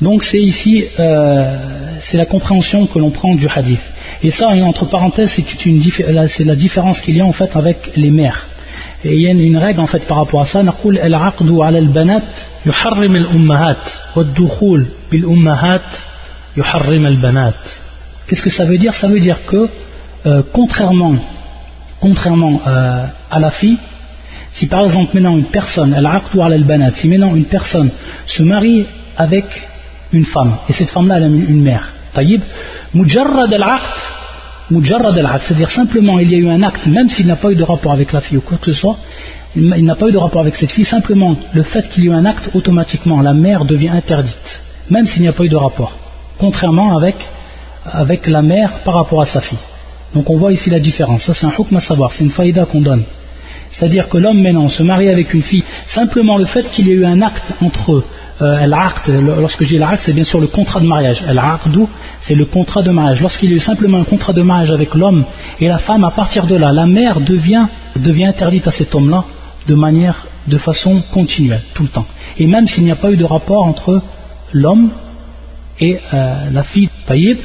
[0.00, 1.58] Donc, c'est ici, euh,
[2.00, 3.80] c'est la compréhension que l'on prend du hadith.
[4.22, 8.46] Et ça, entre parenthèses, c'est la différence qu'il y a en fait avec les mères.
[9.03, 10.61] Et il y a une règle en fait par rapport à ça.
[10.61, 15.95] نقول العقد على البنات يحرم الأمهات والدخول بالأمهات
[16.57, 17.63] يحرم البنات.
[18.27, 19.69] Qu'est-ce que ça veut dire Ça veut dire que
[20.25, 21.15] euh, contrairement,
[22.01, 23.77] contrairement euh, à la fille,
[24.51, 27.89] si par exemple maintenant une personne, elle banat, si maintenant une personne
[28.25, 28.85] se marie
[29.17, 29.45] avec
[30.11, 32.41] une femme, et cette femme-là elle a une mère, taïb,
[34.70, 37.54] mujarrad al c'est-à-dire simplement il y a eu un acte, même s'il n'a pas eu
[37.54, 38.96] de rapport avec la fille ou quoi que ce soit,
[39.56, 42.10] il n'a pas eu de rapport avec cette fille, simplement le fait qu'il y ait
[42.10, 45.56] eu un acte, automatiquement la mère devient interdite, même s'il n'y a pas eu de
[45.56, 45.92] rapport,
[46.38, 47.16] contrairement avec,
[48.26, 49.58] la mère par rapport à sa fille.
[50.14, 51.22] Donc on voit ici la différence.
[51.24, 53.04] Ça c'est un hukm à savoir, c'est une faïda qu'on donne.
[53.70, 56.94] C'est-à-dire que l'homme maintenant se marie avec une fille, simplement le fait qu'il y ait
[56.94, 58.04] eu un acte entre eux,
[58.42, 58.66] euh,
[59.40, 61.24] lorsque je dis l'acte, c'est bien sûr le contrat de mariage.
[61.26, 61.86] Al-aqdu,
[62.20, 63.20] c'est le contrat de mariage.
[63.20, 65.24] Lorsqu'il y a eu simplement un contrat de mariage avec l'homme
[65.60, 67.66] et la femme, à partir de là, la mère devient,
[68.24, 69.24] interdite à cet homme-là
[69.68, 72.06] de manière, de façon continuelle, tout le temps.
[72.38, 74.02] Et même s'il n'y a pas eu de rapport entre
[74.52, 74.90] l'homme
[75.80, 77.38] et euh, la fille taïb,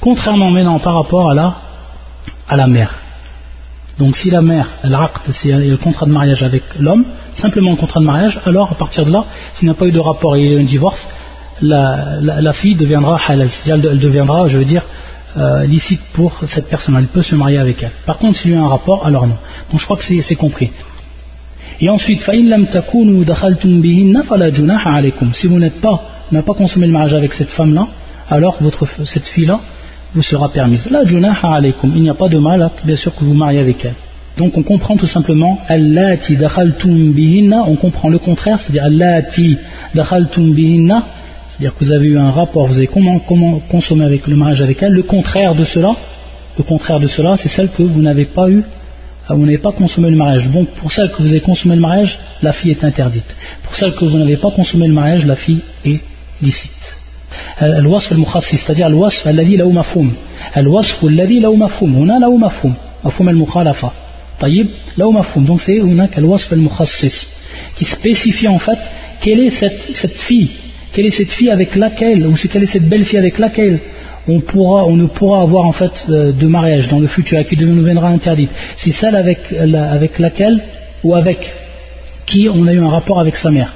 [0.00, 1.56] contrairement maintenant par rapport à la
[2.48, 2.94] à la mère.
[3.98, 7.04] Donc si la mère, acte, c'est le contrat de mariage avec l'homme,
[7.36, 9.24] simplement le contrat de mariage, alors à partir de là,
[9.54, 11.06] s'il n'y a pas eu de rapport et il y a eu un divorce,
[11.62, 14.82] la, fille deviendra halal, elle deviendra, je veux dire,
[15.36, 17.90] euh, licite pour cette personne, elle peut se marier avec elle.
[18.06, 19.36] Par contre, s'il y a eu un rapport, alors non.
[19.70, 20.70] Donc je crois que c'est compris.
[21.78, 22.22] Et ensuite,
[25.34, 27.86] si vous n'êtes pas, n'avez pas consommé le mariage avec cette femme-là,
[28.30, 29.60] alors votre, cette fille-là,
[30.14, 30.88] vous sera permise.
[30.90, 33.84] La junaha alaykum, il n'y a pas de mal, bien sûr que vous mariez avec
[33.84, 33.94] elle.
[34.37, 39.57] Donc on comprend tout simplement allati dakhaltum bihinna, on comprend le contraire, c'est-à-dire allati
[39.93, 41.03] dakhaltum bihinna,
[41.49, 44.61] c'est-à-dire que vous avez eu un rapport, vous avez comment, comment consommer avec le mariage
[44.61, 44.93] avec elle.
[44.93, 45.91] Le contraire de cela,
[46.57, 48.63] le contraire de cela, c'est celle que vous n'avez pas eu,
[49.29, 50.49] vous n'avez pas consommé le mariage.
[50.49, 53.35] Donc pour celle que vous avez consommé le mariage, la fille est interdite.
[53.63, 55.99] Pour celle que vous n'avez pas consommé le mariage, la fille est
[56.41, 56.95] licite.
[57.61, 60.13] الوصف المخصص c'est-à-dire الوصف الذي له مفهوم
[60.57, 62.73] الوصف الذي له مفهوم هنا له مفهوم
[63.05, 63.91] مفهوم المخالفة
[64.40, 65.44] là mafhoum.
[65.44, 65.80] Donc c'est
[67.76, 68.78] qui spécifie en fait
[69.20, 70.50] quelle est cette, cette, fille,
[70.92, 73.80] quelle est cette fille avec laquelle, ou quelle est cette belle fille avec laquelle
[74.28, 77.56] on, pourra, on ne pourra avoir en fait de mariage dans le futur, et qui
[77.56, 78.50] nous viendra interdite.
[78.76, 80.60] C'est celle avec, avec laquelle
[81.02, 81.38] ou avec
[82.26, 83.72] qui on a eu un rapport avec sa mère.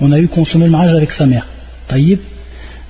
[0.00, 1.46] On a eu consommé le mariage avec sa mère.
[1.88, 2.18] Taïb.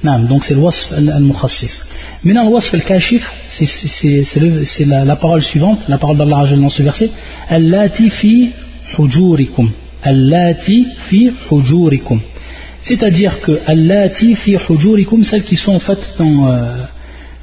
[0.03, 1.81] Donc c'est l'wasf al-mukhassis.
[2.25, 7.11] Maintenant, le wasf al-kashif, c'est la, parole suivante, la parole d'Allah dans ce verset
[7.49, 8.51] Allati fi
[8.99, 9.71] hujurikum.
[10.03, 12.21] Allati fi hujurikum.
[12.81, 16.85] C'est-à-dire que Allati fi hujurikum, celles qui sont en fait dans, euh,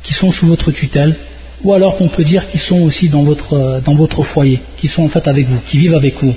[0.01, 1.15] qui sont sous votre tutelle,
[1.63, 5.03] ou alors qu'on peut dire qui sont aussi dans votre, dans votre foyer, qui sont
[5.03, 6.33] en fait avec vous, qui vivent avec vous.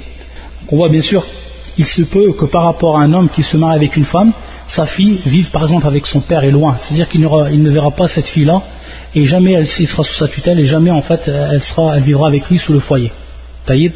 [0.71, 1.25] On voit bien sûr,
[1.79, 4.33] il se peut que par rapport à un homme qui se marie avec une femme,
[4.67, 6.77] sa fille vive par exemple avec son père est loin.
[6.81, 8.62] C'est-à-dire qu'il ne verra pas cette fille-là
[9.15, 11.61] et jamais elle, sera sous sa tutelle et jamais en fait elle,
[12.03, 13.12] vivra avec lui sous le foyer.
[13.67, 13.93] Taïb.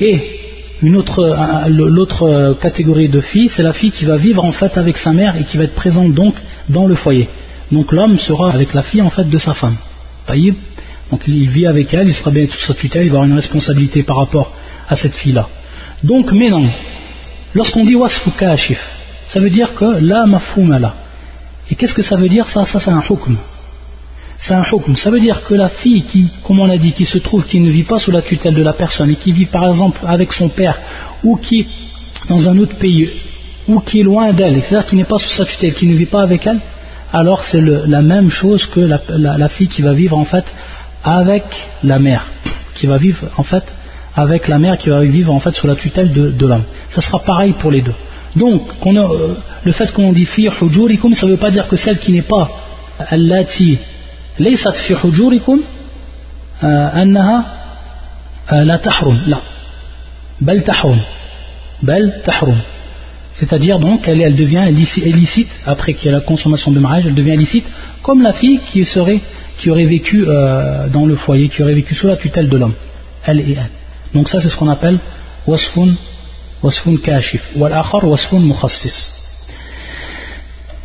[0.00, 0.40] Et
[0.82, 4.96] une autre, l'autre catégorie de filles, c'est la fille qui va vivre en fait avec
[4.96, 6.34] sa mère et qui va être présente donc
[6.68, 7.28] dans le foyer.
[7.70, 9.76] Donc l'homme sera avec la fille en fait de sa femme.
[11.10, 13.36] Donc il vit avec elle, il sera bien sous sa tutelle, il va avoir une
[13.36, 14.52] responsabilité par rapport
[14.88, 15.48] à cette fille-là.
[16.02, 16.68] Donc maintenant,
[17.54, 18.80] lorsqu'on dit wasfu kashif,
[19.30, 20.94] ça veut dire que la mafhoum là.
[21.70, 22.64] Et qu'est-ce que ça veut dire ça?
[22.64, 23.36] Ça c'est un hukm.
[24.38, 24.96] C'est un hukm.
[24.96, 27.60] Ça veut dire que la fille qui, comme on a dit, qui se trouve, qui
[27.60, 30.32] ne vit pas sous la tutelle de la personne et qui vit par exemple avec
[30.32, 30.76] son père
[31.22, 31.66] ou qui est
[32.28, 33.08] dans un autre pays
[33.68, 36.06] ou qui est loin d'elle, c'est-à-dire qui n'est pas sous sa tutelle, qui ne vit
[36.06, 36.58] pas avec elle,
[37.12, 40.44] alors c'est la même chose que la, fille qui va vivre en fait
[41.04, 41.44] avec
[41.84, 42.28] la mère,
[42.74, 43.64] qui va vivre en fait
[44.16, 46.64] avec la mère qui va vivre en fait sous la tutelle de, l'homme.
[46.88, 47.94] Ça sera pareil pour les deux.
[48.36, 52.12] Donc, euh, le fait qu'on dit fi ça ne veut pas dire que celle qui
[52.12, 52.48] n'est pas
[52.98, 53.78] allati
[54.38, 55.60] laysat fi hujurikum
[56.60, 57.44] annaha
[58.50, 59.42] la tahrum, la
[60.40, 60.98] bal tahrum,
[61.82, 62.56] bal tahrum.
[63.32, 67.34] C'est-à-dire donc elle, devient illicite, après qu'il y a la consommation de mariage, elle devient
[67.34, 67.66] illicite,
[68.02, 69.20] comme la fille qui, serait,
[69.58, 72.74] qui aurait vécu euh, dans le foyer, qui aurait vécu sous la tutelle de l'homme,
[73.24, 73.70] elle et elle.
[74.14, 74.98] Donc ça c'est ce qu'on appelle
[75.46, 75.94] wasfun,
[76.62, 78.96] wasfun kashif, wal akhar wasfun mukhassis.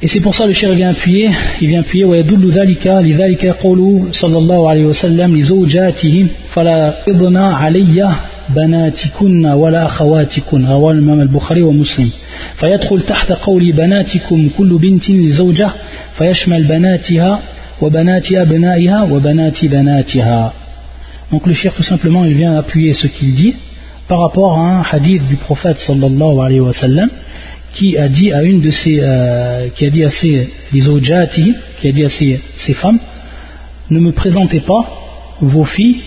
[0.01, 1.29] Et c'est pour ça le cher vient appuyer,
[1.61, 8.15] il vient appuyer ويدل ذلك لذلك يقول صلى الله عليه وسلم لزوجاته فلا إضنا علي
[8.49, 12.09] بناتكن ولا أخواتكن رواه الإمام البخاري ومسلم.
[12.55, 15.69] فيدخل تحت قول بناتكم كل بنت لزوجة
[16.17, 17.41] فيشمل بناتها
[17.81, 20.53] وبنات أبنائها وبنات بناتها.
[21.31, 23.55] Donc le shir tout simplement il vient appuyer ce qu'il dit.
[24.07, 27.09] Par rapport à un hadith du prophète sallallahu alayhi wa sallam
[27.73, 30.49] qui a dit à une de ses euh, qui a dit à ses
[31.79, 32.99] qui a dit à ses, ses femmes
[33.89, 34.83] ne me présentez pas
[35.41, 36.01] vos filles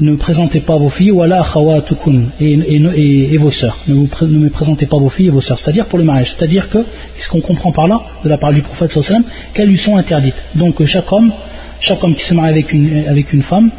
[0.00, 3.76] ne me présentez pas vos filles, wala khawatukum, et, et, et, vos sœurs.
[3.86, 5.58] Ne, ne, me présentez pas vos filles et vos sœurs.
[5.58, 6.34] C'est-à-dire pour le mariage.
[6.34, 6.78] C'est-à-dire que,
[7.18, 10.34] ce qu'on comprend par là, de la part du prophète sallam, qu'elles lui sont interdites.
[10.54, 11.32] Donc chaque homme,
[11.80, 13.70] chaque homme qui se marie avec une, avec une femme,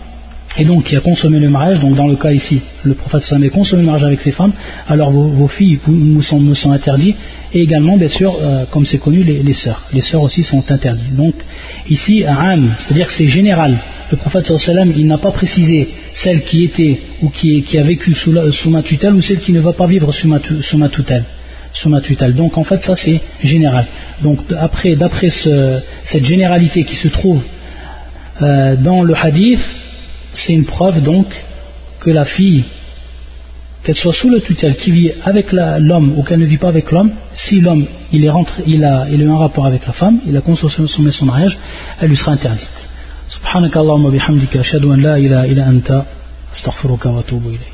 [0.57, 3.43] et donc qui a consommé le mariage, donc dans le cas ici, le prophète sallam
[3.43, 4.51] a consommé le mariage avec ses femmes,
[4.87, 7.15] alors vos, filles nous sont, interdites,
[7.53, 9.87] et également, bien sûr, euh, comme c'est connu, les, sœurs.
[9.93, 11.15] Les sœurs aussi sont interdites.
[11.15, 11.35] Donc,
[11.89, 13.77] ici, Am, c'est-à-dire que c'est général.
[14.09, 18.33] Le prophète sallam, il n'a pas précisé celle qui était ou qui, a vécu sous,
[18.51, 20.39] sous, ma tutelle ou celle qui ne va pas vivre sous ma,
[20.89, 21.23] tutelle.
[21.73, 22.35] Sous ma tutelle.
[22.35, 23.85] Donc, en fait, ça, c'est général.
[24.21, 27.41] Donc, après, d'après ce, cette généralité qui se trouve
[28.41, 29.61] euh, dans le hadith,
[30.32, 31.26] c'est une preuve donc
[32.00, 32.64] que la fille
[33.82, 36.90] qu'elle soit sous le tutelle, qui vit avec l'homme ou qu'elle ne vit pas avec
[36.90, 39.92] l'homme, si l'homme il est rentré, il a, il a eu un rapport avec la
[39.92, 41.56] femme, il a consommé son mariage,
[42.00, 42.80] elle lui sera interdite.
[43.28, 46.02] سبحانك اللهم وبحمدك أشهد أن لا إله إلا أنت
[46.54, 47.69] أستغفرك وأتوب إليك